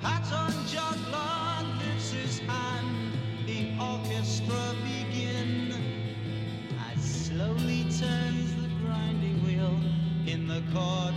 The 0.00 0.06
pattern 0.06 0.66
juggler 0.66 1.66
lifts 1.78 2.12
his 2.12 2.38
hand, 2.40 3.12
the 3.46 3.72
orchestra 3.78 4.74
begin. 4.82 5.74
As 6.90 7.26
slowly 7.26 7.82
turns 7.84 8.54
the 8.62 8.68
grinding 8.82 9.44
wheel 9.44 9.78
in 10.26 10.46
the 10.48 10.62
court 10.72 11.09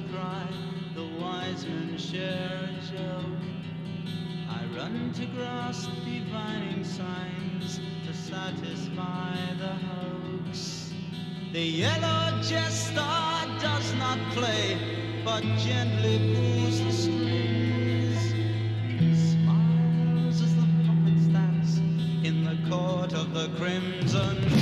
cry, 0.00 0.46
the 0.94 1.04
wise 1.20 1.66
men 1.66 1.98
share 1.98 2.68
a 2.68 2.96
joke. 2.96 3.42
I 4.48 4.64
run 4.76 5.12
to 5.14 5.26
grasp 5.26 5.90
divining 6.04 6.84
signs 6.84 7.80
to 8.06 8.14
satisfy 8.14 9.36
the 9.58 9.74
hoax. 9.86 10.92
The 11.52 11.60
yellow 11.60 12.40
jester 12.42 12.94
does 13.60 13.94
not 13.94 14.18
play, 14.32 14.78
but 15.24 15.42
gently 15.58 16.34
pulls 16.34 16.80
the 16.80 16.92
strings. 16.92 18.20
Smiles 19.32 20.40
as 20.40 20.54
the 20.56 20.66
puppets 20.86 21.26
dance 21.26 21.78
in 22.24 22.44
the 22.44 22.70
court 22.70 23.12
of 23.12 23.34
the 23.34 23.48
crimson. 23.58 24.61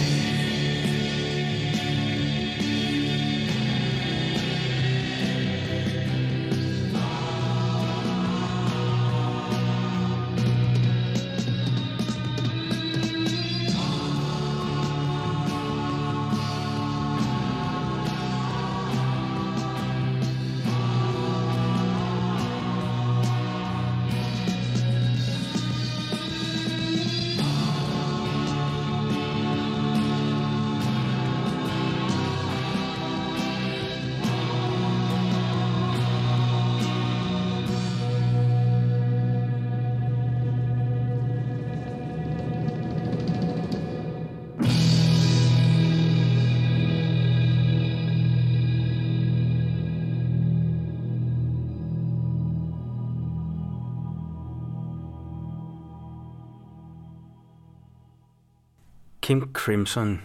Kim 59.31 59.51
Crimson, 59.53 60.23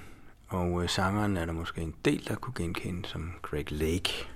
og 0.47 0.83
øh, 0.83 0.89
sangeren 0.89 1.37
er 1.37 1.45
der 1.45 1.53
måske 1.53 1.81
en 1.81 1.93
del, 2.05 2.27
der 2.27 2.35
kunne 2.35 2.53
genkende 2.57 3.07
som 3.07 3.31
Greg 3.41 3.71
Lake. 3.71 4.27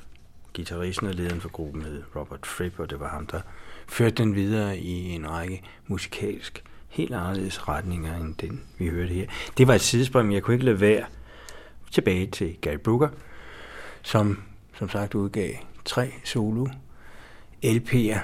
Gitarristen 0.53 1.07
og 1.07 1.13
lederen 1.13 1.41
for 1.41 1.49
gruppen 1.49 1.81
hed 1.81 2.03
Robert 2.15 2.45
Fripp, 2.45 2.79
og 2.79 2.89
det 2.89 2.99
var 2.99 3.09
ham, 3.09 3.27
der 3.27 3.41
førte 3.87 4.15
den 4.15 4.35
videre 4.35 4.77
i 4.77 5.09
en 5.09 5.29
række 5.29 5.63
musikalsk 5.87 6.63
helt 6.89 7.13
anderledes 7.13 7.67
retninger 7.67 8.15
end 8.15 8.35
den, 8.35 8.61
vi 8.77 8.89
hørte 8.89 9.13
her. 9.13 9.27
Det 9.57 9.67
var 9.67 9.73
et 9.73 9.81
sidespring, 9.81 10.27
men 10.27 10.33
jeg 10.33 10.43
kunne 10.43 10.53
ikke 10.53 10.65
lade 10.65 10.81
være 10.81 11.05
tilbage 11.91 12.27
til 12.27 12.57
Gary 12.61 12.77
Brooker, 12.77 13.09
som 14.01 14.43
som 14.73 14.89
sagt 14.89 15.15
udgav 15.15 15.53
tre 15.85 16.13
solo 16.23 16.67
LP'er 17.65 18.19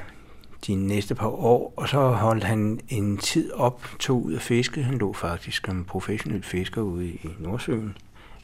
de 0.68 0.76
næste 0.76 1.16
par 1.16 1.28
år, 1.28 1.74
og 1.78 1.90
så 1.90 2.10
holdt 2.10 2.44
han 2.44 2.80
en 2.88 3.18
tid 3.18 3.52
op, 3.52 3.88
tog 4.00 4.26
ud 4.26 4.36
at 4.36 4.42
fiske. 4.42 4.84
Han 4.84 4.98
lå 4.98 5.14
faktisk 5.14 5.66
som 5.66 5.86
professionel 5.86 6.44
fisker 6.44 6.82
ude 6.82 7.08
i 7.08 7.30
Nordsøen 7.40 7.98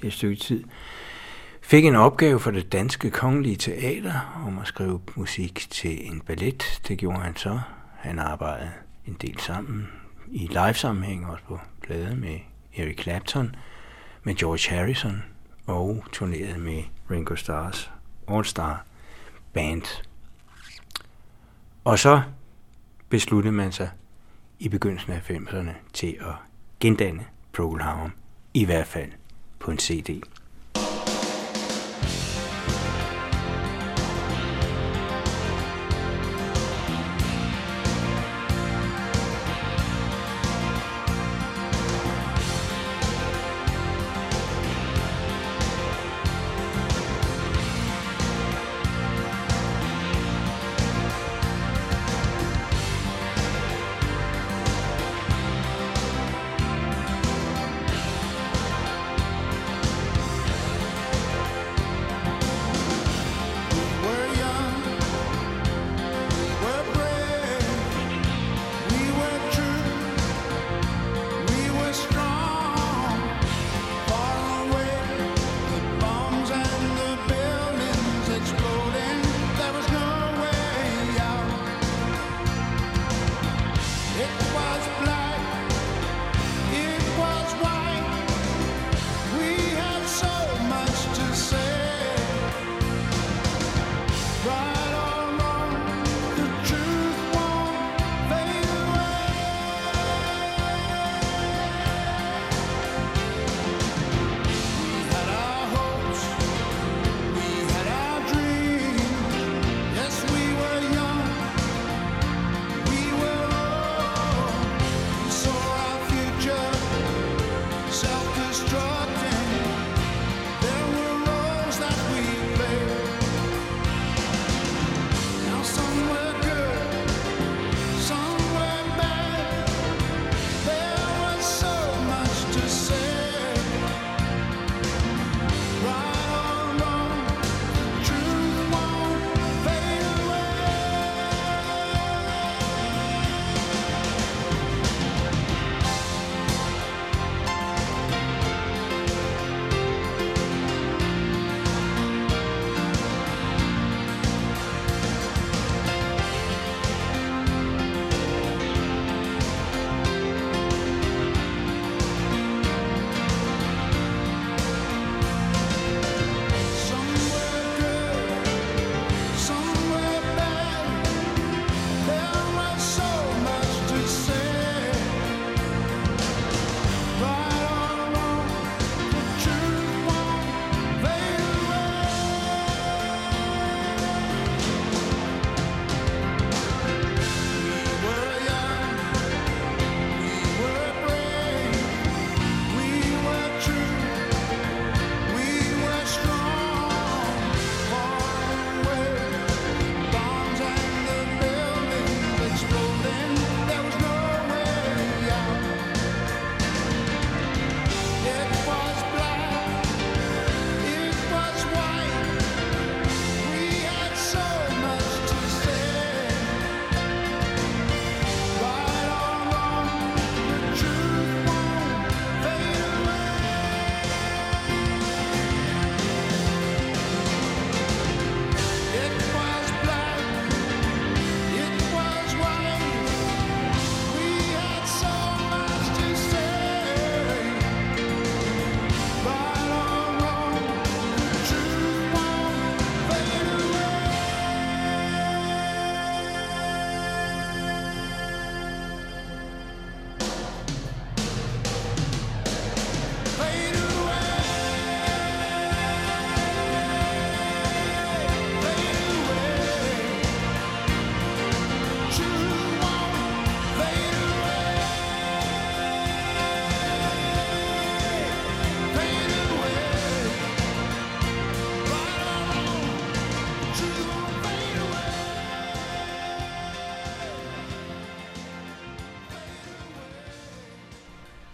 et 0.04 0.14
stykke 0.14 0.36
tid. 0.36 0.64
Fik 1.62 1.86
en 1.86 1.96
opgave 1.96 2.40
for 2.40 2.52
det 2.52 2.72
danske 2.72 3.10
kongelige 3.10 3.56
teater 3.56 4.44
om 4.48 4.60
at 4.60 4.68
skrive 4.68 5.02
musik 5.16 5.68
til 5.70 6.12
en 6.12 6.22
ballet. 6.22 6.82
Det 6.88 6.98
gjorde 6.98 7.20
han 7.20 7.36
så. 7.36 7.60
Han 7.98 8.20
arbejdede 8.20 8.72
en 9.08 9.18
del 9.22 9.40
sammen 9.40 9.88
i 10.32 10.48
live-sammenhæng, 10.48 11.28
også 11.28 11.44
på 11.44 11.60
plade 11.82 12.16
med 12.16 12.40
Eric 12.78 13.02
Clapton, 13.02 13.56
med 14.24 14.36
George 14.36 14.76
Harrison 14.76 15.24
og 15.68 16.04
turnerede 16.12 16.60
med 16.60 16.84
Ringo 17.12 17.36
Starrs 17.36 17.92
All 18.28 18.46
Star 18.46 18.86
Band. 19.54 20.04
Og 21.84 22.00
så 22.00 22.22
besluttede 23.10 23.56
man 23.56 23.72
sig 23.72 23.90
i 24.60 24.70
begyndelsen 24.70 25.12
af 25.12 25.30
90'erne 25.30 25.72
til 25.94 26.18
at 26.20 26.36
gendanne 26.80 27.26
Procol 27.54 27.82
Harum, 27.82 28.12
i 28.54 28.66
hvert 28.66 28.88
fald 28.88 29.12
på 29.60 29.72
en 29.72 29.80
CD. 29.80 30.22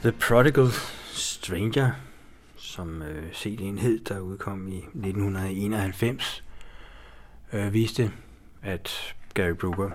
The 0.08 0.16
Prodigal 0.20 0.68
Stranger, 1.12 1.92
som 2.58 3.02
øh, 3.02 3.32
CD'en 3.32 3.80
hed, 3.80 4.00
der 4.00 4.20
udkom 4.20 4.68
i 4.68 4.78
1991, 4.78 6.44
øh, 7.54 7.74
viste, 7.74 8.12
at 8.62 9.16
Gary 9.34 9.52
Brooker 9.52 9.90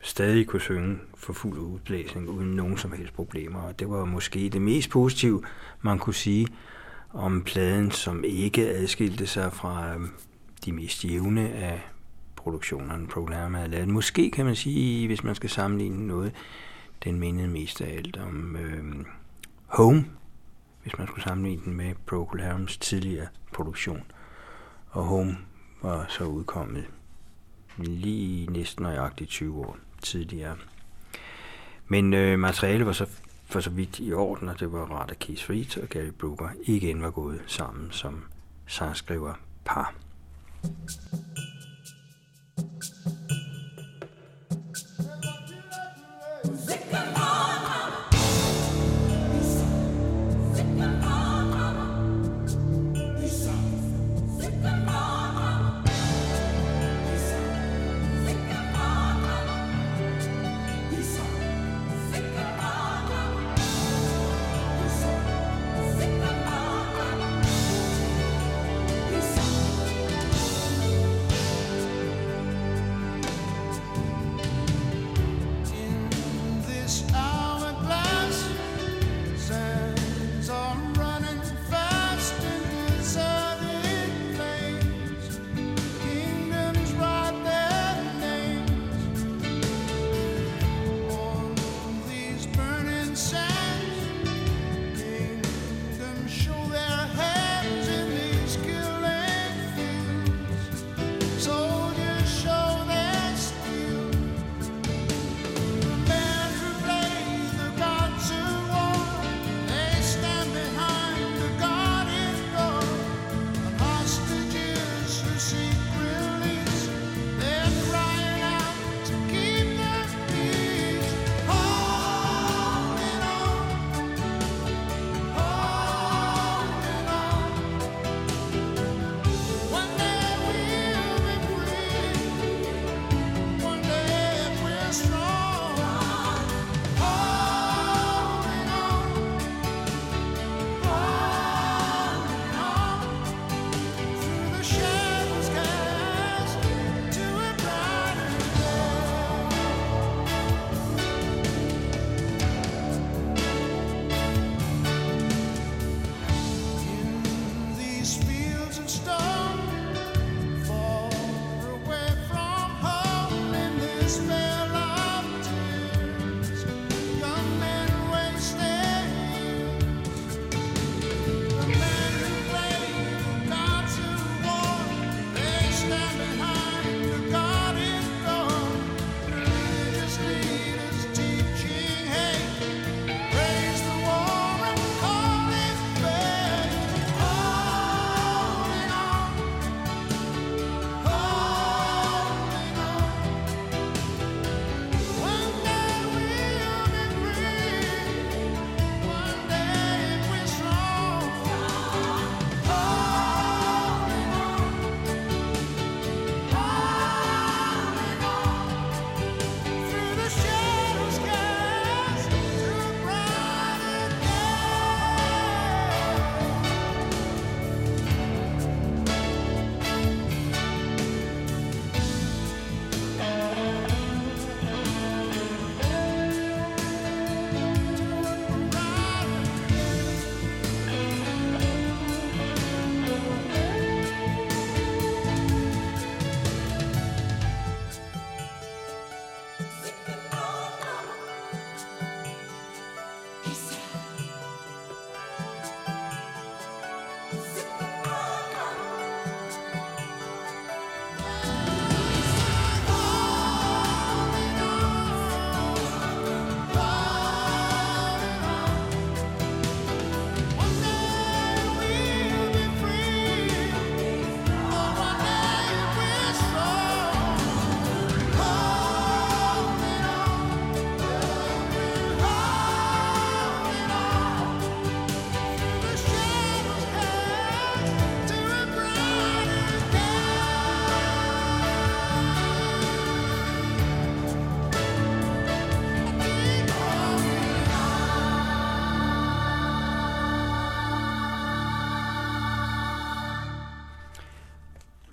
stadig 0.00 0.46
kunne 0.46 0.60
synge 0.60 0.98
for 1.14 1.32
fuld 1.32 1.58
udblæsning 1.58 2.28
uden 2.28 2.50
nogen 2.50 2.78
som 2.78 2.92
helst 2.92 3.14
problemer. 3.14 3.60
Og 3.60 3.78
det 3.78 3.90
var 3.90 4.04
måske 4.04 4.48
det 4.48 4.62
mest 4.62 4.90
positive, 4.90 5.42
man 5.82 5.98
kunne 5.98 6.14
sige 6.14 6.48
om 7.12 7.42
pladen, 7.44 7.90
som 7.90 8.24
ikke 8.24 8.68
adskilte 8.68 9.26
sig 9.26 9.52
fra 9.52 9.94
øh, 9.94 10.00
de 10.64 10.72
mest 10.72 11.04
jævne 11.04 11.52
af 11.52 11.80
produktionerne, 12.36 13.06
programmet 13.06 13.60
havde 13.60 13.70
lavet. 13.70 13.88
Måske 13.88 14.30
kan 14.30 14.44
man 14.44 14.56
sige, 14.56 15.06
hvis 15.06 15.24
man 15.24 15.34
skal 15.34 15.50
sammenligne 15.50 16.06
noget, 16.06 16.32
den 17.04 17.18
mindede 17.18 17.48
mest 17.48 17.80
af 17.80 17.96
alt 17.96 18.16
om 18.16 18.56
øh, 18.56 19.04
Home, 19.74 20.04
hvis 20.82 20.98
man 20.98 21.06
skulle 21.06 21.22
sammenligne 21.22 21.64
den 21.64 21.74
med 21.74 21.94
Procol 22.06 22.40
Harums 22.40 22.76
tidligere 22.76 23.26
produktion. 23.52 24.02
Og 24.90 25.04
Home 25.04 25.36
var 25.82 26.06
så 26.08 26.24
udkommet 26.24 26.84
lige 27.76 28.52
næsten 28.52 28.82
nøjagtigt 28.82 29.30
20 29.30 29.66
år 29.66 29.76
tidligere. 30.02 30.56
Men 31.88 32.14
øh, 32.14 32.38
materialet 32.38 32.86
var 32.86 32.92
så 32.92 33.06
for 33.44 33.60
så 33.60 33.70
vidt 33.70 33.98
i 33.98 34.12
orden, 34.12 34.48
og 34.48 34.60
det 34.60 34.72
var 34.72 34.84
rart, 34.84 35.10
at 35.10 35.18
Keith 35.18 35.50
Reed 35.50 35.82
og 35.82 35.88
Gary 35.88 36.12
Brooker 36.18 36.48
igen 36.64 37.02
var 37.02 37.10
gået 37.10 37.42
sammen 37.46 37.92
som 37.92 38.24
sangskriver 38.66 39.34
par. 39.64 39.94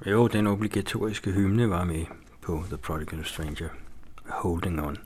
Jo, 0.05 0.27
den 0.27 0.47
obligatoriske 0.47 1.31
hymne 1.31 1.69
var 1.69 1.83
med 1.83 2.05
på 2.41 2.63
The 2.67 2.77
Prodigal 2.77 3.25
Stranger. 3.25 3.69
Holding 4.25 4.81
On. 4.81 4.97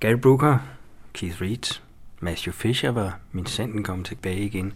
Gary 0.00 0.14
Brooker, 0.14 0.58
Keith 1.12 1.42
Reed, 1.42 1.80
Matthew 2.20 2.52
Fisher 2.52 2.90
var 2.90 3.18
min 3.32 3.46
sanden 3.46 3.84
kom 3.84 4.04
tilbage 4.04 4.40
igen 4.40 4.72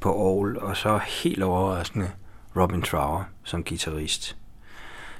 på 0.00 0.08
Aarhus, 0.08 0.56
og 0.56 0.76
så 0.76 0.98
helt 0.98 1.42
overraskende 1.42 2.10
Robin 2.56 2.82
Trower 2.82 3.24
som 3.44 3.64
guitarist. 3.64 4.36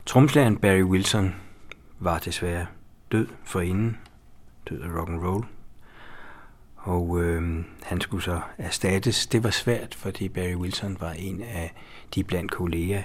Tromslæren 0.07 0.57
Barry 0.57 0.83
Wilson 0.83 1.35
var 1.99 2.19
desværre 2.19 2.67
død 3.13 3.27
for 3.45 3.61
inden, 3.61 3.97
død 4.71 4.81
af 4.81 4.89
rock 4.89 5.09
and 5.09 5.27
roll. 5.27 5.45
Og 6.77 7.21
øh, 7.23 7.65
han 7.83 8.01
skulle 8.01 8.23
så 8.23 8.41
erstattes. 8.59 9.27
Det 9.27 9.45
var 9.45 9.51
svært, 9.51 9.95
fordi 9.95 10.29
Barry 10.29 10.55
Wilson 10.55 10.97
var 11.01 11.13
en 11.13 11.43
af 11.43 11.75
de 12.15 12.25
blandt 12.25 12.51
kolleger 12.51 13.03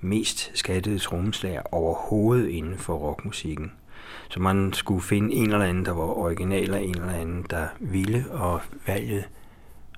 mest 0.00 0.50
skattede 0.54 0.98
trommeslager 0.98 1.62
overhovedet 1.74 2.48
inden 2.48 2.78
for 2.78 2.94
rockmusikken. 2.94 3.72
Så 4.28 4.40
man 4.40 4.72
skulle 4.72 5.02
finde 5.02 5.34
en 5.34 5.52
eller 5.52 5.66
anden, 5.66 5.84
der 5.84 5.92
var 5.92 6.18
original, 6.18 6.74
og 6.74 6.84
en 6.84 6.94
eller 6.94 7.12
anden, 7.12 7.46
der 7.50 7.66
ville, 7.80 8.24
og 8.30 8.60
valget, 8.86 9.24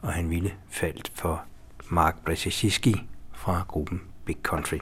og 0.02 0.12
han 0.12 0.30
ville, 0.30 0.52
faldt 0.70 1.12
for 1.14 1.42
Mark 1.88 2.24
Brzezinski 2.24 3.02
fra 3.32 3.64
gruppen 3.68 4.02
Big 4.24 4.36
Country. 4.42 4.78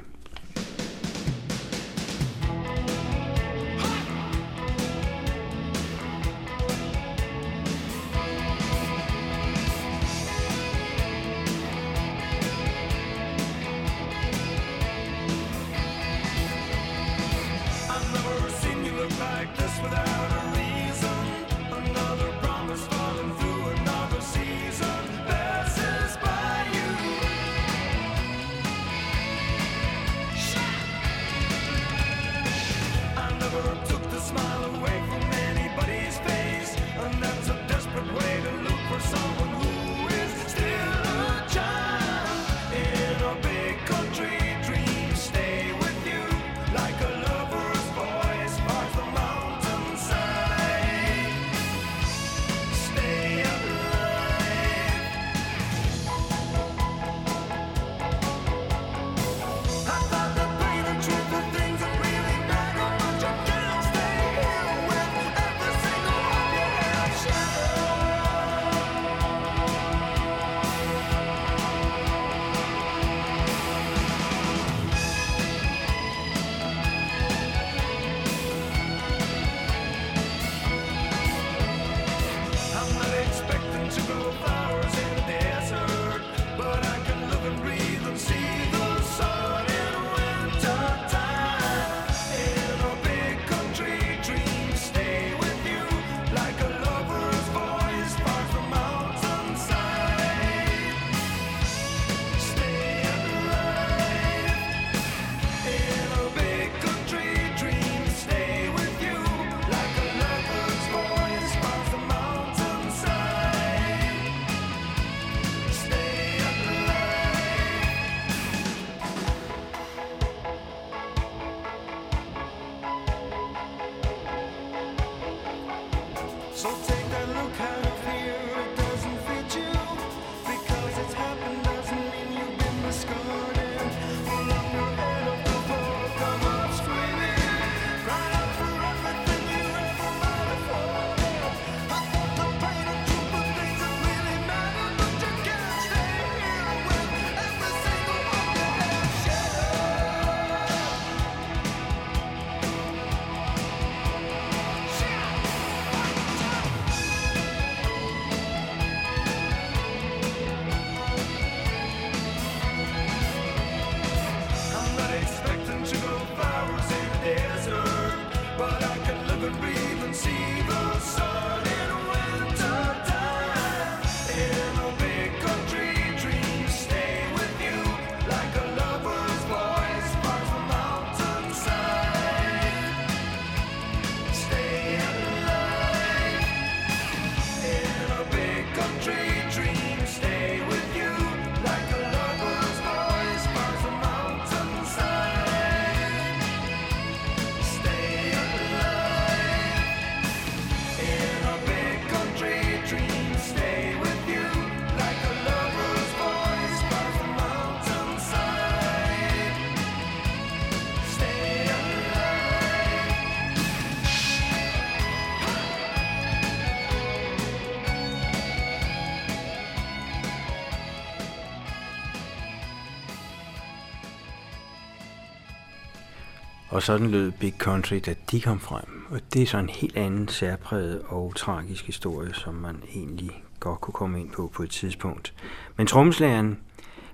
Og 226.70 226.82
sådan 226.82 227.10
lød 227.10 227.30
Big 227.30 227.54
Country, 227.58 228.00
da 228.06 228.14
de 228.30 228.40
kom 228.40 228.60
frem. 228.60 229.06
Og 229.10 229.20
det 229.34 229.42
er 229.42 229.46
så 229.46 229.58
en 229.58 229.68
helt 229.68 229.96
anden 229.96 230.28
særpræget 230.28 231.02
og 231.06 231.32
tragisk 231.36 231.86
historie, 231.86 232.34
som 232.34 232.54
man 232.54 232.82
egentlig 232.94 233.42
godt 233.60 233.80
kunne 233.80 233.92
komme 233.92 234.20
ind 234.20 234.30
på 234.30 234.50
på 234.54 234.62
et 234.62 234.70
tidspunkt. 234.70 235.34
Men 235.76 235.86
trommeslageren 235.86 236.58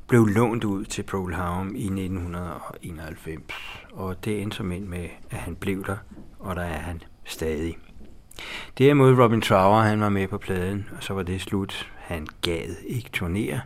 blev 0.09 0.27
lånt 0.27 0.65
ud 0.65 0.85
til 0.85 1.03
Pearl 1.03 1.35
Harbor 1.35 1.71
i 1.75 1.85
1991, 1.85 3.43
og 3.93 4.25
det 4.25 4.43
endte 4.43 4.57
som 4.57 4.73
ind 4.73 4.87
med, 4.87 5.09
at 5.31 5.39
han 5.39 5.57
blev 5.57 5.87
der, 5.87 5.97
og 6.39 6.57
der 6.57 6.63
er 6.63 6.79
han 6.79 7.03
stadig. 7.25 7.79
Derimod 8.79 9.19
Robin 9.19 9.41
Trower, 9.41 9.83
han 9.83 10.01
var 10.01 10.09
med 10.09 10.29
på 10.29 10.39
pladen, 10.39 10.89
og 10.97 11.03
så 11.03 11.15
var 11.15 11.23
det 11.23 11.41
slut. 11.41 11.93
Han 11.97 12.27
gad 12.43 12.75
ikke 12.87 13.11
turnere. 13.11 13.61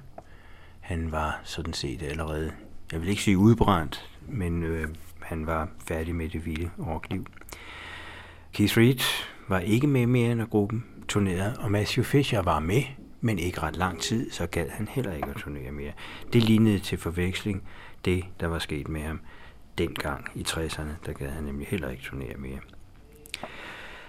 Han 0.81 1.13
var 1.13 1.41
sådan 1.45 1.73
set 1.73 2.03
allerede 2.03 2.53
jeg 2.93 3.01
vil 3.01 3.09
ikke 3.09 3.23
sige 3.23 3.39
udbrændt, 3.39 4.11
men 4.29 4.63
øh, 4.63 4.89
han 5.31 5.47
var 5.47 5.69
færdig 5.87 6.15
med 6.15 6.29
det 6.29 6.47
vilde 6.47 6.71
rockliv. 6.87 7.27
Keith 8.53 8.79
Reed 8.79 9.01
var 9.49 9.59
ikke 9.59 9.87
med 9.87 10.07
mere, 10.07 10.33
end 10.33 10.43
gruppen 10.51 10.85
turnerede, 11.09 11.57
og 11.59 11.71
Matthew 11.71 12.05
Fisher 12.05 12.43
var 12.43 12.61
med, 12.61 12.83
men 13.21 13.39
ikke 13.39 13.61
ret 13.63 13.77
lang 13.77 14.01
tid, 14.01 14.31
så 14.31 14.47
gad 14.47 14.69
han 14.69 14.89
heller 14.89 15.13
ikke 15.13 15.29
at 15.29 15.37
turnere 15.37 15.73
mere. 15.73 15.93
Det 16.33 16.43
lignede 16.43 16.79
til 16.79 16.99
forveksling 16.99 17.63
det, 18.05 18.25
der 18.41 18.47
var 18.47 18.59
sket 18.59 18.89
med 18.89 19.01
ham 19.01 19.21
dengang 19.79 20.31
i 20.35 20.43
60'erne, 20.49 21.07
der 21.07 21.13
gad 21.13 21.29
han 21.29 21.45
nemlig 21.45 21.67
heller 21.67 21.89
ikke 21.89 22.03
turnere 22.03 22.37
mere. 22.39 22.59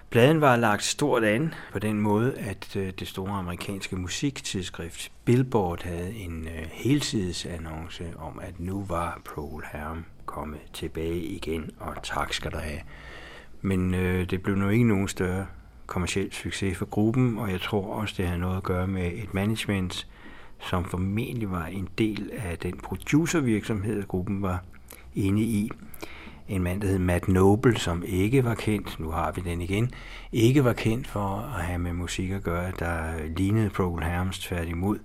Pladen 0.09 0.41
var 0.41 0.55
lagt 0.55 0.83
stort 0.83 1.23
an 1.23 1.53
på 1.71 1.79
den 1.79 2.01
måde, 2.01 2.37
at 2.37 2.75
øh, 2.75 2.93
det 2.99 3.07
store 3.07 3.31
amerikanske 3.31 3.95
musiktidsskrift 3.95 5.11
Billboard 5.25 5.83
havde 5.83 6.13
en 6.13 6.47
helsides 6.47 6.71
helsidesannonce 6.71 8.13
om, 8.17 8.39
at 8.39 8.59
nu 8.59 8.85
var 8.85 9.21
Paul 9.35 9.63
Harum 9.63 10.05
komme 10.31 10.57
tilbage 10.73 11.19
igen, 11.19 11.69
og 11.79 11.95
tak 12.03 12.33
skal 12.33 12.51
der 12.51 12.59
have. 12.59 12.79
Men 13.61 13.93
øh, 13.93 14.29
det 14.29 14.43
blev 14.43 14.55
nu 14.55 14.69
ikke 14.69 14.87
nogen 14.87 15.07
større 15.07 15.45
kommersiel 15.85 16.33
succes 16.33 16.77
for 16.77 16.85
gruppen, 16.85 17.37
og 17.37 17.51
jeg 17.51 17.61
tror 17.61 17.93
også, 17.93 18.13
det 18.17 18.25
havde 18.25 18.39
noget 18.39 18.57
at 18.57 18.63
gøre 18.63 18.87
med 18.87 19.11
et 19.13 19.33
management, 19.33 20.07
som 20.59 20.85
formentlig 20.85 21.51
var 21.51 21.65
en 21.65 21.89
del 21.97 22.31
af 22.37 22.57
den 22.57 22.77
producervirksomhed, 22.77 24.07
gruppen 24.07 24.41
var 24.41 24.63
inde 25.15 25.41
i. 25.41 25.71
En 26.47 26.63
mand, 26.63 26.81
der 26.81 26.87
hed 26.87 26.99
Matt 26.99 27.27
Noble, 27.27 27.77
som 27.77 28.03
ikke 28.07 28.43
var 28.43 28.55
kendt, 28.55 28.99
nu 28.99 29.09
har 29.09 29.31
vi 29.31 29.41
den 29.41 29.61
igen, 29.61 29.91
ikke 30.31 30.63
var 30.63 30.73
kendt 30.73 31.07
for 31.07 31.53
at 31.57 31.63
have 31.63 31.79
med 31.79 31.93
musik 31.93 32.29
at 32.29 32.43
gøre, 32.43 32.71
der 32.79 33.27
lignede 33.37 33.69
Procol 33.69 34.03
Harums 34.03 34.39
tværtimod, 34.39 34.99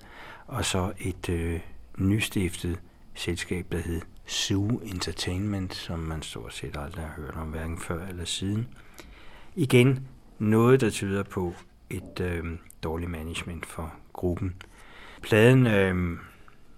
og 0.46 0.64
så 0.64 0.92
et 0.98 1.28
øh, 1.28 1.60
nystiftet 1.98 2.80
selskab, 3.14 3.66
der 3.72 3.78
hed 3.78 4.00
Zoo 4.28 4.80
Entertainment, 4.84 5.74
som 5.74 5.98
man 5.98 6.22
stort 6.22 6.54
set 6.54 6.76
aldrig 6.76 7.04
har 7.04 7.22
hørt 7.22 7.34
om, 7.34 7.48
hverken 7.48 7.78
før 7.78 8.06
eller 8.06 8.24
siden. 8.24 8.68
Igen 9.56 10.08
noget, 10.38 10.80
der 10.80 10.90
tyder 10.90 11.22
på 11.22 11.54
et 11.90 12.20
øh, 12.20 12.44
dårligt 12.82 13.10
management 13.10 13.66
for 13.66 13.94
gruppen. 14.12 14.56
Pladen 15.22 15.66
øh, 15.66 16.18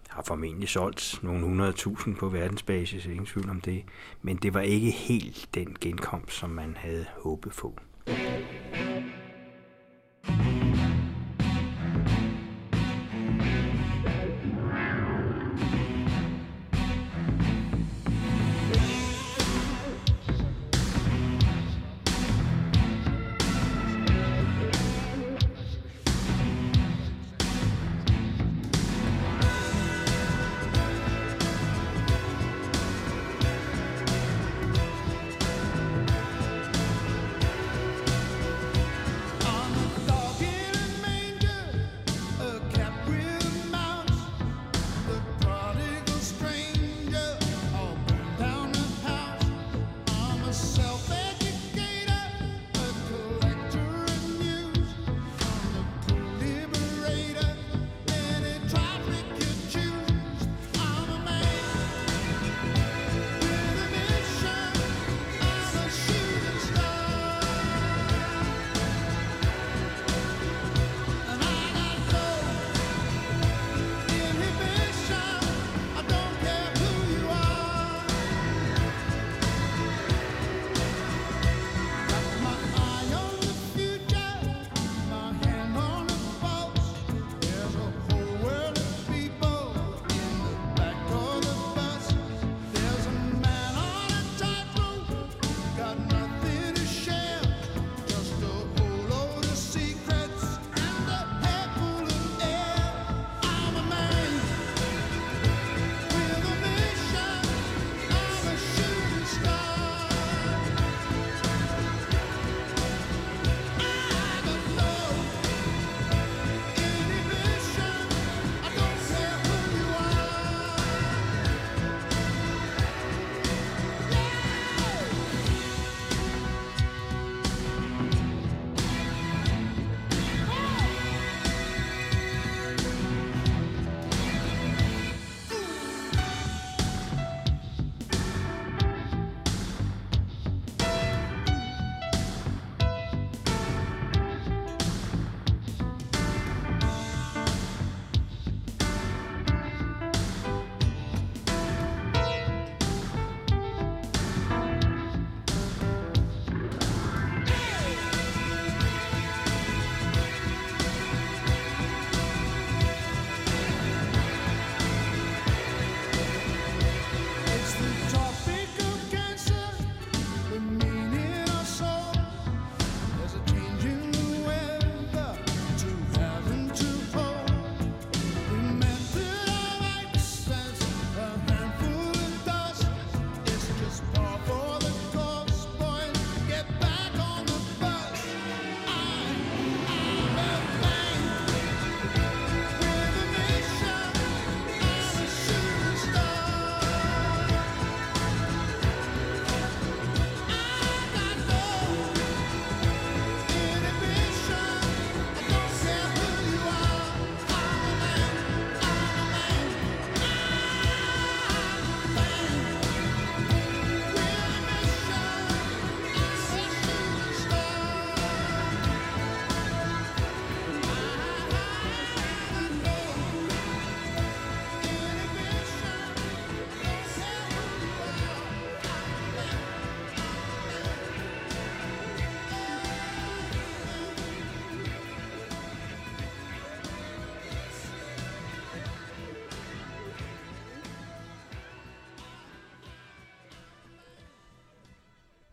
har 0.09 0.22
formentlig 0.22 0.68
solgt 0.68 1.20
nogle 1.22 1.68
100.000 1.68 2.14
på 2.18 2.28
verdensbasis, 2.28 3.07
ingen 3.07 3.26
tvivl 3.26 3.51
om 3.51 3.61
det, 3.61 3.84
men 4.22 4.36
det 4.36 4.55
var 4.55 4.61
ikke 4.61 4.90
helt 4.90 5.49
den 5.55 5.76
genkomst, 5.80 6.36
som 6.36 6.51
man 6.51 6.76
havde 6.76 7.07
håbet 7.22 7.53
på. 7.53 7.78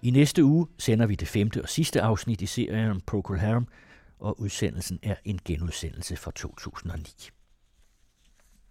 I 0.06 0.10
næste 0.10 0.44
uge 0.44 0.68
sender 0.80 1.06
vi 1.06 1.16
det 1.16 1.28
femte 1.28 1.62
og 1.62 1.70
sidste 1.70 2.02
afsnit 2.02 2.42
i 2.42 2.46
serien 2.46 2.92
om 2.92 3.02
Procol 3.02 3.38
Harum, 3.38 3.68
og 4.20 4.40
udsendelsen 4.40 5.00
er 5.04 5.16
en 5.24 5.40
genudsendelse 5.46 6.16
fra 6.16 6.32
2009. 6.32 7.02